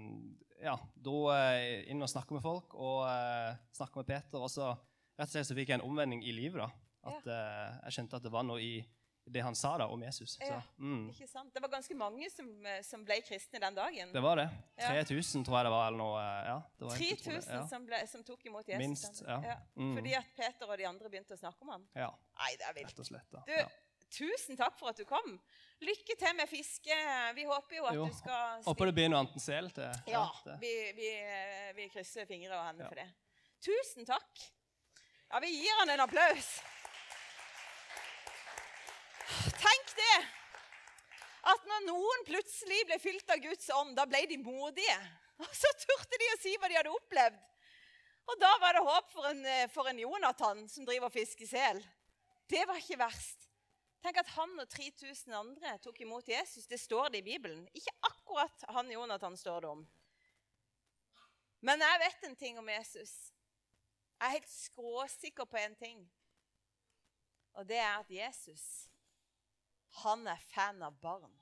ja, 0.69 0.77
dro 0.95 1.27
eh, 1.35 1.83
inn 1.91 2.07
og 2.07 2.11
snakka 2.15 2.39
med 2.39 2.47
folk. 2.47 2.79
Og 2.79 3.03
eh, 3.11 3.59
snakka 3.75 4.03
med 4.05 4.13
Peter. 4.15 4.39
Og 4.47 4.51
så 4.53 4.71
rett 4.71 5.27
og 5.27 5.35
slett 5.35 5.51
så 5.51 5.59
fikk 5.59 5.75
jeg 5.75 5.81
en 5.81 5.89
omvending 5.91 6.23
i 6.23 6.35
livet. 6.39 6.63
da. 6.63 6.71
At 7.13 7.27
eh, 7.27 7.79
Jeg 7.89 7.99
skjønte 7.99 8.21
at 8.21 8.31
det 8.31 8.33
var 8.39 8.47
noe 8.47 8.63
i 8.63 8.77
det 9.25 9.41
han 9.45 9.55
sa 9.55 9.77
da 9.79 9.87
om 9.87 10.03
Jesus. 10.03 10.35
Så, 10.39 10.63
mm, 10.79 11.11
Ikke 11.13 11.27
sant? 11.31 11.53
Det 11.55 11.61
var 11.63 11.69
ganske 11.69 11.95
mange 11.95 12.31
som, 12.31 12.49
eh, 12.67 12.81
som 12.83 13.05
ble 13.05 13.21
kristne 13.23 13.61
den 13.61 13.75
dagen. 13.75 14.13
det 14.13 14.23
var 14.23 14.37
det. 14.37 14.49
Ja. 14.77 14.89
3000, 15.05 15.45
tror 15.45 15.57
jeg 15.61 15.65
det 15.65 15.71
var. 15.71 15.87
eller 15.87 15.99
noe. 15.99 16.19
eh, 16.23 16.49
ja, 16.49 16.57
det 16.79 16.85
var 16.89 16.97
helt 16.97 17.21
utrolig. 17.21 17.43
3000 17.45 17.69
som, 17.69 17.87
ble, 17.87 18.01
som 18.07 18.25
tok 18.25 18.47
imot 18.47 18.69
Jesus. 18.69 18.79
Minst, 18.83 19.23
ja. 19.27 19.39
ja. 19.47 19.57
Mm. 19.77 19.95
Fordi 19.97 20.13
at 20.19 20.35
Peter 20.37 20.67
og 20.75 20.79
de 20.79 20.87
andre 20.87 21.09
begynte 21.09 21.35
å 21.35 21.39
snakke 21.39 21.63
om 21.63 21.69
ham. 21.77 21.87
Ja, 21.95 22.11
Nei, 22.43 22.51
det 22.59 22.67
er 22.69 22.75
rett 22.75 22.85
vilt. 22.91 22.99
og 22.99 23.07
slett. 23.07 23.31
da. 23.33 23.43
Du, 23.47 23.53
Ja. 23.61 23.69
Tusen 24.13 24.59
takk 24.61 24.75
for 24.77 24.91
at 24.91 24.99
du 25.01 25.07
kom. 25.09 25.39
Lykke 25.81 26.15
til 26.21 26.35
med 26.37 26.45
fiske. 26.51 26.97
Vi 27.35 27.45
håper 27.49 27.77
jo 27.79 27.85
at 27.89 27.95
Jo, 27.97 28.03
du 28.11 28.13
skal 28.13 28.61
Håper 28.67 28.91
det 28.91 28.95
blir 28.99 29.09
noe 29.09 29.23
annet 29.23 29.33
enn 29.39 29.41
sel 29.41 29.71
til. 29.73 29.89
Ja, 30.13 30.27
vi, 30.61 30.73
vi, 30.99 31.09
vi 31.79 31.87
krysser 31.89 32.27
fingre 32.29 32.53
og 32.59 32.67
hender 32.67 32.85
Ja. 32.85 32.89
for 32.91 33.01
det. 33.01 33.07
Tusen 33.65 34.05
takk. 34.05 34.43
Ja, 35.33 35.41
vi 35.41 35.49
gir 35.63 35.79
han 35.81 35.89
en 35.95 36.01
applaus. 36.05 36.51
Tenk 39.63 39.95
det! 39.99 40.19
At 41.53 41.65
når 41.67 41.87
noen 41.89 42.27
plutselig 42.27 42.85
ble 42.87 42.99
fylt 43.03 43.31
av 43.35 43.41
Guds 43.43 43.71
ånd, 43.75 43.97
da 43.99 44.07
ble 44.07 44.23
de 44.31 44.39
modige. 44.43 44.99
Og 45.43 45.49
så 45.63 45.71
turte 45.85 46.21
de 46.21 46.29
å 46.35 46.41
si 46.43 46.55
hva 46.59 46.71
de 46.71 46.79
hadde 46.79 46.95
opplevd. 46.95 47.41
Og 48.31 48.39
da 48.39 48.51
var 48.63 48.77
det 48.77 48.85
håp 48.87 49.09
for 49.11 49.31
en, 49.33 49.41
eh, 49.51 49.71
for 49.73 49.91
en 49.91 49.99
Jonathan 49.99 50.63
som 50.71 50.87
driver 50.87 51.09
og 51.09 51.15
fisker 51.15 51.49
sel. 51.49 51.83
Det 52.51 52.63
var 52.69 52.79
ikke 52.79 53.01
verst. 53.01 53.49
Tenk 54.03 54.19
at 54.19 54.31
han 54.35 54.55
og 54.59 54.69
3000 54.71 55.35
andre 55.35 55.77
tok 55.83 56.01
imot 56.03 56.31
Jesus. 56.31 56.67
Det 56.67 56.79
står 56.81 57.11
det 57.11 57.23
i 57.23 57.27
Bibelen. 57.33 57.67
Ikke 57.75 57.95
akkurat 58.07 58.65
han 58.75 58.91
Jonathan 58.91 59.37
står 59.39 59.63
det 59.63 59.71
om. 59.71 59.85
Men 61.63 61.83
jeg 61.83 62.01
vet 62.03 62.25
en 62.27 62.39
ting 62.39 62.59
om 62.59 62.71
Jesus. 62.71 63.13
Jeg 64.19 64.27
er 64.27 64.37
helt 64.39 64.51
skråsikker 64.51 65.47
på 65.47 65.59
en 65.59 65.77
ting. 65.79 66.01
Og 67.59 67.67
det 67.69 67.79
er 67.79 68.01
at 68.01 68.11
Jesus, 68.11 68.89
han 70.03 70.27
er 70.27 70.41
fan 70.53 70.83
av 70.83 70.97
barn. 71.03 71.33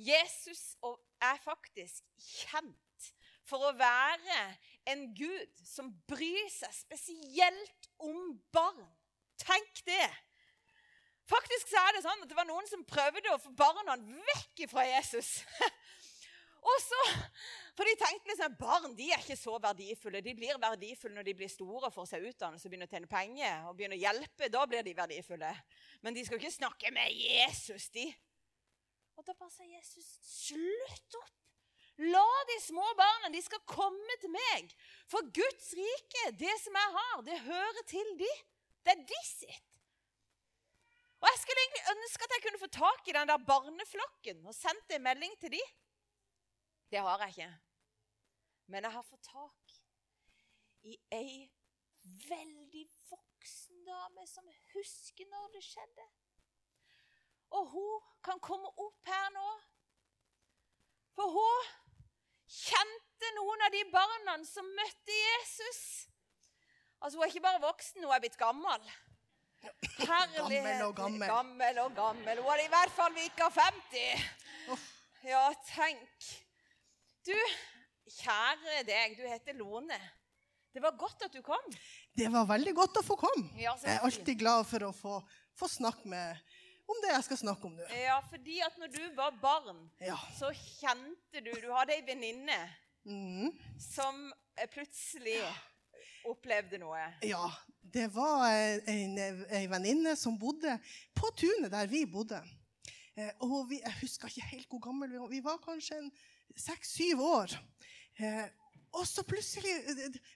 Jesus 0.00 0.76
er 1.20 1.36
faktisk 1.44 2.04
kjent 2.16 3.10
for 3.44 3.66
å 3.68 3.76
være 3.76 4.40
en 4.88 5.04
gud 5.16 5.62
som 5.66 5.90
bryr 6.08 6.48
seg 6.52 6.72
spesielt 6.76 7.90
om 8.00 8.38
barn. 8.54 8.86
Tenk 9.40 9.84
det! 9.88 10.08
Faktisk 11.30 11.70
så 11.70 11.78
er 11.78 11.94
det 11.94 12.02
sånn 12.02 12.24
at 12.24 12.30
det 12.30 12.38
var 12.38 12.48
noen 12.48 12.66
som 12.66 12.86
prøvde 12.88 13.30
å 13.30 13.38
få 13.38 13.52
barna 13.58 13.94
vekk 14.32 14.64
fra 14.72 14.86
Jesus. 14.88 15.40
og 16.60 16.78
så, 16.84 17.02
For 17.78 17.88
de 17.88 17.94
tenkte 17.96 18.28
liksom 18.28 18.56
barn 18.60 18.94
de 18.96 19.06
er 19.14 19.22
ikke 19.22 19.38
så 19.38 19.54
verdifulle. 19.62 20.20
De 20.20 20.34
blir 20.36 20.58
verdifulle 20.60 21.16
når 21.16 21.28
de 21.30 21.34
blir 21.38 21.48
store 21.48 21.88
og 21.88 21.94
får 21.94 22.10
seg 22.10 22.26
utdannelse 22.28 22.68
og 22.68 22.72
begynner 22.72 22.90
å 22.90 22.92
tjene 22.92 23.08
penger 23.08 23.68
og 23.68 23.76
begynner 23.78 23.96
å 23.96 24.02
hjelpe. 24.02 24.50
Da 24.52 24.64
blir 24.68 24.84
de 24.84 24.96
verdifulle. 24.98 25.52
Men 26.04 26.16
de 26.16 26.24
skal 26.26 26.40
ikke 26.40 26.52
snakke 26.52 26.92
med 26.92 27.14
Jesus, 27.16 27.88
de. 27.94 28.04
Og 29.16 29.24
da 29.24 29.32
bare 29.32 29.52
sa 29.54 29.64
Jesus, 29.64 30.10
slutt 30.26 31.16
opp. 31.22 31.36
La 32.00 32.28
de 32.48 32.56
små 32.64 32.84
barna 32.96 33.28
de 33.32 33.40
skal 33.44 33.60
komme 33.68 34.14
til 34.20 34.32
meg. 34.32 34.70
For 35.08 35.24
Guds 35.36 35.72
rike, 35.76 36.30
det 36.40 36.54
som 36.62 36.76
jeg 36.76 36.94
har, 36.96 37.18
det 37.26 37.42
hører 37.44 37.84
til 37.88 38.14
de. 38.20 38.30
Det 38.84 38.94
er 38.94 39.02
de 39.08 39.20
sitt. 39.28 39.66
Og 41.20 41.28
Jeg 41.28 41.40
skulle 41.42 41.62
egentlig 41.64 41.90
ønske 41.92 42.24
at 42.24 42.34
jeg 42.34 42.42
kunne 42.46 42.60
få 42.62 42.70
tak 42.72 43.08
i 43.08 43.14
den 43.16 43.28
der 43.28 43.42
barneflokken 43.44 44.46
og 44.48 44.56
sendt 44.56 44.94
en 44.96 45.04
melding 45.04 45.34
til 45.42 45.52
de. 45.52 45.60
Det 46.90 46.98
har 46.98 47.22
jeg 47.24 47.36
ikke. 47.36 47.50
Men 48.66 48.86
jeg 48.86 48.92
har 48.92 49.06
fått 49.06 49.26
tak 49.26 49.74
i 50.90 50.96
ei 51.14 51.50
veldig 52.28 52.84
voksen 53.10 53.84
dame 53.86 54.26
som 54.26 54.46
husker 54.72 55.28
når 55.30 55.52
det 55.54 55.62
skjedde. 55.66 56.06
Og 57.58 57.66
hun 57.74 58.08
kan 58.24 58.40
komme 58.42 58.70
opp 58.78 59.10
her 59.10 59.30
nå. 59.34 59.48
For 61.18 61.34
hun 61.34 61.70
kjente 62.50 63.32
noen 63.36 63.66
av 63.66 63.74
de 63.74 63.84
barna 63.92 64.36
som 64.48 64.66
møtte 64.78 65.14
Jesus. 65.14 65.82
Altså, 67.00 67.16
Hun 67.18 67.24
er 67.24 67.32
ikke 67.32 67.46
bare 67.46 67.62
voksen, 67.62 68.04
hun 68.04 68.12
er 68.14 68.20
blitt 68.20 68.38
gammel. 68.38 68.90
Herlighet. 70.00 70.36
Gammel 70.36 70.82
og 70.86 70.94
gammel. 70.96 71.28
Gammel 71.28 71.78
og 71.84 71.94
gammel. 71.96 72.40
Hun 72.42 72.50
hadde 72.50 72.64
i 72.64 72.72
hvert 72.74 72.94
fall 72.96 73.14
vika 73.16 73.48
50. 73.56 74.86
Ja, 75.28 75.42
tenk. 75.68 76.30
Du, 77.26 77.34
kjære 78.20 78.80
deg, 78.88 79.16
du 79.18 79.26
heter 79.28 79.56
Lone. 79.58 79.98
Det 80.72 80.82
var 80.82 80.94
godt 80.98 81.24
at 81.26 81.34
du 81.34 81.42
kom. 81.42 81.66
Det 82.16 82.28
var 82.30 82.46
veldig 82.48 82.72
godt 82.78 83.00
å 83.00 83.04
få 83.04 83.16
komme. 83.18 83.48
Ja, 83.58 83.74
Jeg 83.82 83.96
er 83.98 84.04
alltid 84.06 84.38
glad 84.38 84.66
for 84.70 84.86
å 84.86 84.92
få, 84.94 85.16
få 85.58 85.68
snakke 85.68 86.08
med 86.08 86.38
om 86.90 86.98
det 87.04 87.10
jeg 87.12 87.24
skal 87.26 87.38
snakke 87.42 87.66
om 87.68 87.74
nå. 87.78 87.86
Ja, 87.94 88.16
fordi 88.30 88.60
at 88.66 88.78
når 88.78 88.92
du 88.94 89.02
var 89.18 89.34
barn, 89.42 89.82
Ja. 90.02 90.16
så 90.38 90.50
kjente 90.54 91.42
du 91.44 91.50
Du 91.62 91.68
hadde 91.74 91.94
ei 91.94 92.02
venninne 92.06 92.56
mm. 93.06 93.50
som 93.78 94.32
eh, 94.56 94.66
plutselig 94.70 95.38
opplevde 96.26 96.78
noe. 96.82 97.04
ja. 97.26 97.50
Det 97.90 98.10
var 98.12 98.44
eh, 98.52 98.82
en, 98.92 99.14
ei 99.56 99.64
venninne 99.66 100.12
som 100.16 100.34
bodde 100.38 100.74
på 101.16 101.30
tunet 101.34 101.70
der 101.72 101.86
vi 101.90 102.04
bodde. 102.06 102.38
Eh, 103.16 103.30
Og 103.40 103.70
vi, 103.70 103.78
jeg 103.80 103.94
husker 104.02 104.28
ikke 104.28 104.50
helt 104.52 104.68
hvor 104.70 104.82
gammel 104.84 105.10
vi 105.10 105.18
var. 105.18 105.30
Vi 105.32 105.40
var 105.42 105.56
kanskje 105.64 105.96
en 105.98 106.10
seks-syv 106.56 107.20
år. 107.20 107.54
Eh, 108.18 108.48
Og 108.92 109.06
så 109.06 109.22
plutselig 109.22 109.70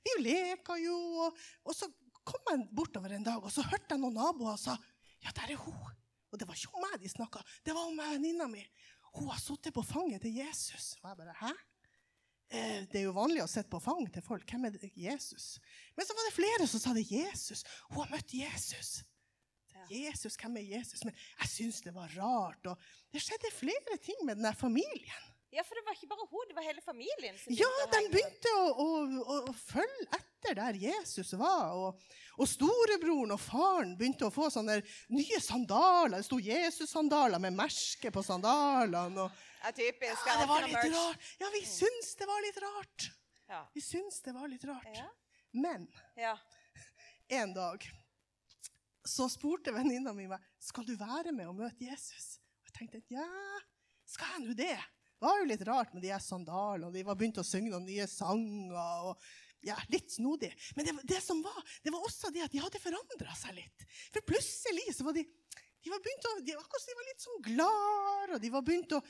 Vi 0.07 0.13
leka 0.23 0.77
jo, 0.79 0.95
og, 1.27 1.39
og 1.65 1.75
så 1.75 1.89
kom 2.25 2.41
jeg 2.53 2.69
bortover 2.71 3.13
en 3.13 3.25
dag, 3.27 3.43
og 3.43 3.51
så 3.53 3.65
hørte 3.67 3.97
jeg 3.97 4.01
noen 4.01 4.15
naboer 4.15 4.57
sa 4.57 4.77
Ja, 5.25 5.33
der 5.35 5.53
er 5.57 5.57
hun. 5.57 5.95
Og 6.31 6.39
det 6.39 6.47
var 6.49 6.55
ikke 6.55 6.75
om 6.75 6.85
meg 6.87 7.01
de 7.01 7.09
snakka, 7.09 7.43
det 7.65 7.75
var 7.75 7.87
om 7.89 7.99
venninna 7.99 8.47
mi. 8.51 8.63
Hun 9.15 9.29
har 9.31 9.39
sittet 9.39 9.75
på 9.75 9.83
fanget 9.83 10.23
til 10.23 10.35
Jesus. 10.35 10.97
Og 11.03 11.11
jeg 11.11 11.19
bare 11.19 11.35
Hæ? 11.41 11.53
Eh, 12.51 12.87
Det 12.91 13.01
er 13.01 13.05
jo 13.09 13.13
vanlig 13.17 13.43
å 13.43 13.51
sitte 13.51 13.71
på 13.71 13.81
fang 13.83 14.07
til 14.13 14.23
folk. 14.23 14.47
Hvem 14.51 14.65
er 14.67 14.71
det? 14.71 14.93
Jesus. 14.97 15.59
Men 15.97 16.07
så 16.07 16.15
var 16.15 16.27
det 16.29 16.35
flere 16.37 16.67
som 16.71 16.81
sa 16.81 16.95
det. 16.95 17.07
Jesus. 17.11 17.65
Hun 17.91 18.05
har 18.05 18.11
møtt 18.17 18.35
Jesus. 18.35 19.03
Jesus, 19.91 20.37
hvem 20.41 20.57
er 20.57 20.79
Jesus? 20.79 21.05
Men 21.05 21.15
jeg 21.41 21.49
syns 21.51 21.81
det 21.85 21.93
var 21.95 22.13
rart. 22.17 22.67
Og 22.67 22.79
det 23.13 23.23
skjedde 23.23 23.51
flere 23.53 23.99
ting 24.03 24.23
med 24.25 24.39
denne 24.39 24.55
familien. 24.57 25.31
Ja, 25.55 25.63
for 25.63 25.79
det 25.79 25.85
var 25.87 25.95
ikke 25.95 26.09
bare 26.11 26.27
hun, 26.31 26.45
det 26.51 26.57
var 26.57 26.67
hele 26.67 26.83
familien. 26.83 27.37
som 27.39 27.55
Ja, 27.55 27.71
de 27.93 28.01
begynte 28.11 28.53
å, 28.59 28.65
å, 28.85 28.87
å, 29.23 29.37
å 29.51 29.55
følge 29.55 30.07
etter 30.19 30.57
der 30.59 30.79
Jesus 30.83 31.31
var. 31.39 31.75
Og, 31.79 32.07
og 32.35 32.49
storebroren 32.51 33.35
og 33.37 33.41
faren 33.43 33.93
begynte 33.99 34.27
å 34.27 34.35
få 34.35 34.49
sånne 34.51 34.81
nye 35.15 35.41
sandaler. 35.43 36.19
Det 36.19 36.27
sto 36.27 36.41
Jesus-sandaler 36.43 37.43
med 37.43 37.55
merke 37.55 38.11
på 38.15 38.25
sandalene. 38.27 39.29
Og, 39.29 39.45
Ja, 39.63 39.71
typisk. 39.73 40.27
ja, 40.27 40.41
det 40.43 40.49
var 40.51 40.67
litt 40.67 40.89
rart. 40.97 41.29
Ja, 41.41 41.53
vi 41.55 41.63
syns 41.69 42.15
det 42.19 42.27
var 42.29 42.43
litt 42.45 42.59
rart. 42.67 43.11
Ja. 43.49 43.63
Vi 43.77 43.85
syns 43.85 44.19
det 44.27 44.35
var 44.35 44.51
litt 44.51 44.65
rart. 44.69 44.91
Ja. 44.97 45.07
Men 45.55 45.87
ja. 46.19 46.35
en 47.39 47.55
dag 47.55 47.87
så 49.07 49.29
spurte 49.31 49.73
venninna 49.73 50.13
mi 50.17 50.27
meg 50.27 50.43
skal 50.59 50.87
du 50.89 50.97
være 50.99 51.31
med 51.37 51.47
og 51.47 51.57
møte 51.63 51.87
Jesus. 51.87 52.41
Og 52.59 52.73
jeg 52.73 52.77
tenkte 52.81 53.03
ja, 53.15 53.29
skal 54.09 54.35
jeg 54.35 54.47
nå 54.49 54.59
det? 54.59 54.77
Var 55.25 55.41
jo 55.41 55.49
litt 55.49 55.65
rart 55.67 55.95
med 55.97 56.05
de 56.05 56.13
her 56.13 56.23
sandalene, 56.23 56.91
og 56.91 56.95
de 56.95 57.05
var 57.07 57.19
begynt 57.19 57.41
å 57.41 57.47
synge 57.47 57.73
noen 57.73 57.89
nye 57.89 58.07
sanger. 58.11 58.77
og 59.11 59.65
ja, 59.65 59.79
Litt 59.93 60.13
snodig. 60.13 60.53
Men 60.77 60.89
det, 60.89 60.95
det 61.09 61.21
som 61.25 61.41
var, 61.45 61.57
det 61.83 61.93
var 61.95 62.05
også 62.05 62.33
det 62.35 62.45
at 62.45 62.53
de 62.53 62.61
hadde 62.61 62.83
forandra 62.83 63.37
seg 63.39 63.57
litt. 63.59 63.87
For 64.13 64.27
plutselig 64.29 64.93
så 64.97 65.09
var 65.09 65.17
de 65.17 65.25
de 65.85 65.91
var 65.93 66.01
begynt 66.01 66.25
å, 66.25 66.31
de, 66.41 66.55
de 66.55 66.95
var 66.97 67.07
litt 67.11 67.21
sånn 67.21 67.43
glad, 67.45 68.31
og 68.33 68.39
de 68.41 68.51
var 68.55 68.63
begynt 68.65 68.95
å 68.97 69.03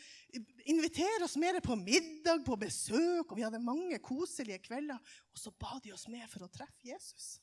invitere 0.66 1.22
oss 1.22 1.36
mer 1.38 1.60
på 1.62 1.76
middag, 1.78 2.42
på 2.42 2.56
besøk, 2.58 3.28
og 3.28 3.36
vi 3.38 3.44
hadde 3.46 3.60
mange 3.62 4.00
koselige 4.02 4.58
kvelder. 4.64 4.98
Og 5.30 5.38
så 5.38 5.52
ba 5.54 5.78
de 5.84 5.92
oss 5.94 6.08
med 6.10 6.26
for 6.32 6.42
å 6.42 6.50
treffe 6.50 6.90
Jesus. 6.90 7.36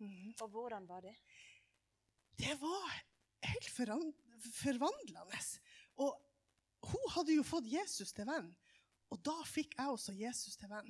Mm. 0.00 0.32
Og 0.40 0.46
hvordan 0.56 0.88
var 0.88 1.04
det? 1.04 1.12
Det 2.40 2.56
var 2.62 2.96
helt 3.44 3.68
forvandlende. 3.76 5.42
Og 6.00 6.16
hun 6.92 7.10
hadde 7.16 7.34
jo 7.36 7.42
fått 7.46 7.66
Jesus 7.70 8.12
til 8.16 8.26
venn, 8.28 8.50
og 9.12 9.20
da 9.24 9.34
fikk 9.46 9.74
jeg 9.78 9.88
også 9.94 10.14
Jesus 10.18 10.56
til 10.60 10.68
venn. 10.72 10.88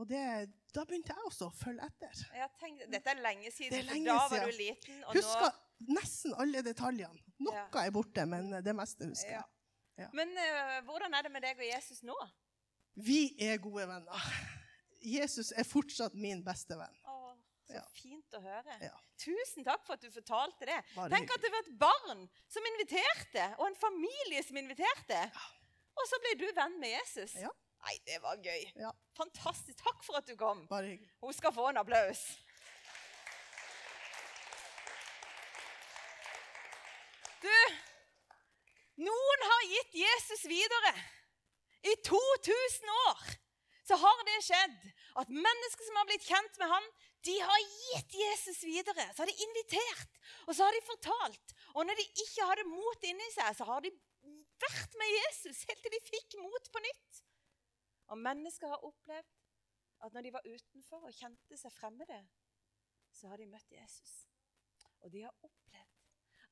Og 0.00 0.06
det, 0.08 0.22
da 0.72 0.84
begynte 0.88 1.12
jeg 1.12 1.26
også 1.28 1.50
å 1.50 1.52
følge 1.52 1.84
etter. 1.84 2.22
Tenkte, 2.60 2.86
dette 2.94 3.12
er 3.12 3.18
lenge 3.20 3.50
siden, 3.52 3.74
Det 3.74 3.80
er 3.82 3.90
lenge 3.90 4.06
da 4.08 4.14
var 4.22 4.30
siden. 4.32 4.48
du 4.48 4.56
liten. 4.62 5.02
Og 5.04 5.18
Husker 5.18 5.58
nesten 5.92 6.34
alle 6.40 6.62
detaljene. 6.64 7.20
Noe 7.44 7.52
Ja. 7.58 7.66
er 7.82 7.90
borte, 7.92 8.24
men 8.26 8.50
det 8.64 8.74
meste 8.76 9.04
husker 9.10 9.34
jeg. 9.36 9.44
Ja. 9.98 10.08
Men 10.16 10.32
uh, 10.32 10.78
hvordan 10.88 11.12
er 11.14 11.22
det 11.26 11.32
med 11.34 11.44
deg 11.44 11.58
og 11.60 11.66
Jesus 11.68 12.00
nå? 12.02 12.16
Vi 12.96 13.36
er 13.38 13.58
gode 13.60 13.84
venner. 13.88 14.32
Jesus 15.04 15.52
er 15.52 15.64
fortsatt 15.68 16.14
min 16.14 16.40
beste 16.44 16.76
venn. 16.78 16.96
Å, 17.04 17.18
så 17.66 17.74
Ja. 17.78 17.82
fint 17.94 18.34
å 18.34 18.40
høre. 18.42 18.78
Ja. 18.82 18.92
Tusen 19.18 19.64
takk 19.64 19.84
for 19.86 19.94
at 19.94 20.00
du 20.00 20.10
fortalte 20.10 20.66
det. 20.66 20.78
Bare 20.96 21.10
Tenk 21.10 21.30
at 21.30 21.40
det 21.42 21.50
var 21.52 21.58
et 21.66 21.78
barn 21.78 22.28
som 22.48 22.62
inviterte, 22.72 23.54
og 23.58 23.66
en 23.66 23.76
familie 23.76 24.42
som 24.42 24.56
inviterte. 24.56 25.20
Og 25.96 26.06
så 26.08 26.18
ble 26.24 26.34
du 26.40 26.52
venn 26.56 26.78
med 26.80 26.90
Jesus. 26.98 27.34
Ja. 27.34 27.50
Nei, 27.82 27.96
det 28.06 28.20
var 28.22 28.36
gøy. 28.36 28.72
Ja. 28.78 28.90
Fantastisk. 29.18 29.76
Takk 29.82 30.04
for 30.04 30.16
at 30.16 30.26
du 30.26 30.36
kom. 30.36 30.66
Bare 30.68 30.86
hyggelig. 30.94 31.10
Hun 31.20 31.32
skal 31.32 31.52
få 31.52 31.68
en 31.68 31.76
applaus. 31.82 32.38
Du, 37.42 37.56
noen 39.02 39.46
har 39.50 39.64
gitt 39.72 39.96
Jesus 40.04 40.44
videre. 40.50 40.92
I 41.82 41.96
2000 42.06 42.92
år 43.08 43.22
så 43.92 43.98
har 44.00 44.20
det 44.24 44.38
skjedd 44.46 44.84
at 45.20 45.32
mennesker 45.32 45.84
som 45.84 45.98
har 46.00 46.06
blitt 46.08 46.24
kjent 46.24 46.54
med 46.62 46.70
ham, 46.70 46.86
de 47.28 47.34
har 47.44 47.64
gitt 47.90 48.14
Jesus 48.16 48.62
videre. 48.64 49.04
Så 49.12 49.22
har 49.22 49.28
de 49.28 49.44
invitert, 49.44 50.16
og 50.46 50.56
så 50.56 50.64
har 50.64 50.72
de 50.72 50.86
fortalt. 50.86 51.52
Og 51.76 51.84
når 51.84 52.00
de 52.00 52.06
ikke 52.24 52.46
hadde 52.48 52.64
mot 52.70 53.04
inni 53.04 53.28
seg, 53.34 53.52
så 53.58 53.68
har 53.68 53.84
de 53.84 53.92
vært 54.62 54.96
med 54.96 55.12
Jesus 55.18 55.60
helt 55.68 55.84
til 55.84 55.92
de 55.92 56.00
fikk 56.08 56.38
mot 56.40 56.72
på 56.72 56.82
nytt. 56.86 57.20
Og 58.14 58.20
mennesker 58.24 58.72
har 58.72 58.88
opplevd 58.88 59.28
at 60.02 60.16
når 60.16 60.26
de 60.26 60.34
var 60.38 60.48
utenfor 60.48 61.04
og 61.08 61.16
kjente 61.16 61.58
seg 61.60 61.74
fremmede, 61.76 62.22
så 63.12 63.28
har 63.28 63.42
de 63.42 63.50
møtt 63.52 63.76
Jesus. 63.76 64.14
Og 65.04 65.12
de 65.12 65.26
har 65.26 65.36
opplevd 65.44 66.00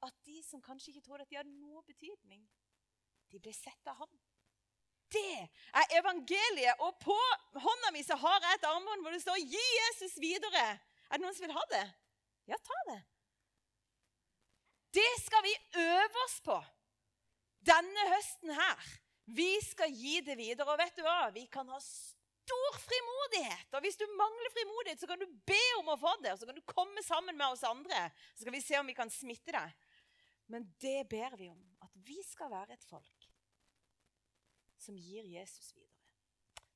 at 0.07 0.21
de 0.29 0.37
som 0.45 0.63
kanskje 0.65 0.93
ikke 0.93 1.07
trodde 1.09 1.25
at 1.25 1.33
de 1.33 1.41
hadde 1.41 1.57
noe 1.57 1.83
betydning, 1.89 2.45
de 3.33 3.41
ble 3.41 3.53
sett 3.57 3.89
av 3.91 3.97
ham. 4.05 4.21
Det 5.11 5.49
er 5.75 5.97
evangeliet. 5.99 6.81
Og 6.87 6.99
på 7.03 7.17
hånda 7.59 7.93
mi 7.95 8.03
så 8.07 8.19
har 8.21 8.39
jeg 8.45 8.59
et 8.59 8.69
armbånd 8.69 9.03
hvor 9.03 9.15
det 9.15 9.23
står 9.23 9.39
'Gi 9.43 9.67
Jesus 9.81 10.19
videre'. 10.23 10.79
Er 11.11 11.19
det 11.19 11.25
noen 11.25 11.35
som 11.35 11.47
vil 11.47 11.57
ha 11.57 11.65
det? 11.71 11.87
Ja, 12.47 12.57
ta 12.57 12.79
det. 12.93 13.01
Det 14.95 15.11
skal 15.23 15.43
vi 15.43 15.55
øve 15.83 16.25
oss 16.27 16.41
på 16.41 16.57
denne 17.67 18.07
høsten 18.15 18.55
her. 18.55 18.87
Vi 19.25 19.61
skal 19.63 19.93
gi 19.95 20.21
det 20.27 20.37
videre. 20.39 20.67
Og 20.73 20.79
vet 20.79 20.97
du 20.97 21.03
hva? 21.07 21.31
Vi 21.35 21.47
kan 21.47 21.69
ha 21.71 21.79
stor 21.81 22.79
frimodighet. 22.83 23.69
Og 23.75 23.85
hvis 23.85 23.99
du 24.01 24.07
mangler 24.19 24.55
frimodighet, 24.55 25.01
så 25.01 25.07
kan 25.11 25.21
du 25.21 25.27
be 25.47 25.63
om 25.79 25.93
å 25.95 25.99
få 26.01 26.17
det. 26.25 26.35
Og 26.35 26.43
så 26.43 26.49
kan 26.49 26.59
du 26.59 26.67
komme 26.67 27.03
sammen 27.07 27.39
med 27.39 27.47
oss 27.47 27.67
andre. 27.67 28.09
Så 28.35 28.43
skal 28.43 28.57
vi 28.57 28.65
se 28.65 28.79
om 28.81 28.91
vi 28.91 28.99
kan 28.99 29.11
smitte 29.11 29.55
deg. 29.55 29.77
Men 30.51 30.67
det 30.83 31.05
ber 31.11 31.37
vi 31.39 31.51
om. 31.53 31.63
At 31.87 31.95
vi 32.07 32.19
skal 32.27 32.51
være 32.51 32.75
et 32.75 32.87
folk 32.91 33.20
som 34.81 34.97
gir 34.99 35.27
Jesus 35.29 35.75
videre. 35.77 35.97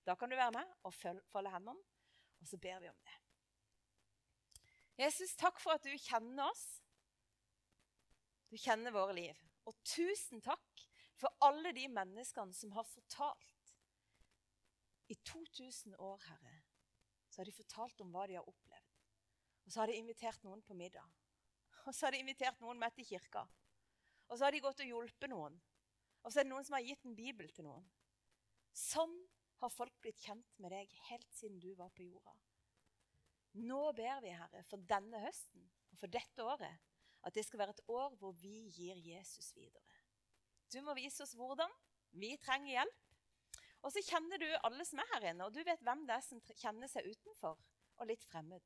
Da 0.04 0.16
kan 0.20 0.28
du 0.28 0.36
være 0.36 0.52
med 0.52 0.72
og 0.84 0.94
folde 0.94 1.52
hendene, 1.52 1.80
og 2.40 2.48
så 2.48 2.58
ber 2.60 2.82
vi 2.82 2.90
om 2.92 2.98
det. 3.04 3.14
Jesus, 5.00 5.34
takk 5.34 5.58
for 5.62 5.74
at 5.74 5.86
du 5.86 5.94
kjenner 5.98 6.46
oss. 6.46 6.66
Du 8.52 8.58
kjenner 8.60 8.94
våre 8.94 9.16
liv. 9.16 9.40
Og 9.66 9.74
tusen 9.88 10.44
takk 10.44 10.84
for 11.18 11.32
alle 11.42 11.72
de 11.74 11.88
menneskene 11.90 12.54
som 12.54 12.74
har 12.76 12.86
fortalt. 12.86 13.74
I 15.08 15.16
2000 15.24 15.96
år, 15.98 16.20
Herre, 16.28 16.54
så 17.28 17.40
har 17.40 17.48
de 17.48 17.56
fortalt 17.56 18.00
om 18.04 18.12
hva 18.14 18.28
de 18.28 18.38
har 18.38 18.48
opplevd. 18.48 18.92
Og 19.64 19.72
så 19.72 19.80
har 19.80 19.90
de 19.90 19.98
invitert 19.98 20.44
noen 20.44 20.62
på 20.62 20.76
middag. 20.76 21.08
Og 21.84 21.94
så 21.94 22.06
har 22.06 22.14
de 22.14 22.22
invitert 22.22 22.60
noen 22.62 22.78
med 22.80 22.94
til 22.94 23.08
kirka. 23.08 23.44
Og 24.28 24.38
så 24.38 24.46
har 24.46 24.54
de 24.54 24.62
gått 24.64 24.84
og 24.84 24.90
hjulpet 24.92 25.32
noen. 25.32 25.56
Og 26.24 26.32
så 26.32 26.40
er 26.40 26.46
det 26.46 26.52
noen 26.54 26.64
som 26.66 26.78
har 26.78 26.86
gitt 26.86 27.04
en 27.04 27.16
bibel 27.16 27.50
til 27.52 27.68
noen. 27.68 27.84
Sånn 28.74 29.14
har 29.60 29.72
folk 29.72 29.94
blitt 30.02 30.22
kjent 30.24 30.58
med 30.60 30.72
deg 30.74 30.90
helt 31.10 31.30
siden 31.36 31.60
du 31.62 31.70
var 31.78 31.92
på 31.94 32.06
jorda. 32.06 32.34
Nå 33.64 33.80
ber 33.94 34.22
vi, 34.24 34.32
Herre, 34.34 34.64
for 34.66 34.82
denne 34.88 35.20
høsten 35.22 35.62
og 35.92 36.00
for 36.00 36.10
dette 36.10 36.42
året, 36.42 36.80
at 37.24 37.36
det 37.36 37.44
skal 37.46 37.62
være 37.62 37.76
et 37.76 37.84
år 37.92 38.16
hvor 38.20 38.34
vi 38.40 38.66
gir 38.74 38.98
Jesus 38.98 39.52
videre. 39.56 40.00
Du 40.72 40.80
må 40.82 40.96
vise 40.98 41.22
oss 41.22 41.36
hvordan. 41.38 41.70
Vi 42.18 42.34
trenger 42.42 42.80
hjelp. 42.80 43.00
Og 43.84 43.92
så 43.92 44.00
kjenner 44.04 44.40
du 44.40 44.48
alle 44.64 44.84
som 44.88 45.00
er 45.02 45.10
her 45.12 45.26
inne, 45.30 45.46
og 45.46 45.52
du 45.52 45.60
vet 45.66 45.82
hvem 45.84 46.06
det 46.08 46.16
er 46.16 46.24
som 46.24 46.40
kjenner 46.56 46.88
seg 46.88 47.04
utenfor 47.04 47.58
og 48.00 48.08
litt 48.08 48.24
fremmed. 48.26 48.64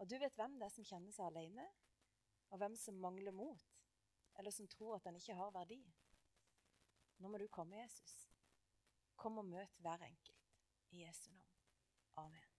Og 0.00 0.08
du 0.08 0.16
vet 0.18 0.34
hvem 0.38 0.56
det 0.58 0.66
er 0.66 0.72
som 0.72 0.86
kjenner 0.88 1.12
seg 1.14 1.28
alene, 1.28 1.66
og 2.50 2.60
hvem 2.60 2.74
som 2.80 3.00
mangler 3.00 3.34
mot, 3.36 3.66
eller 4.40 4.54
som 4.54 4.68
tror 4.72 4.96
at 4.96 5.06
han 5.08 5.18
ikke 5.20 5.36
har 5.36 5.52
verdi. 5.54 5.82
Nå 7.18 7.28
må 7.28 7.38
du 7.38 7.48
komme, 7.48 7.82
Jesus. 7.82 8.14
Kom 9.16 9.38
og 9.38 9.44
møt 9.44 9.76
hver 9.78 10.06
enkelt. 10.06 10.48
I 10.90 11.04
Jesu 11.06 11.30
navn. 11.30 11.52
Amen. 12.16 12.51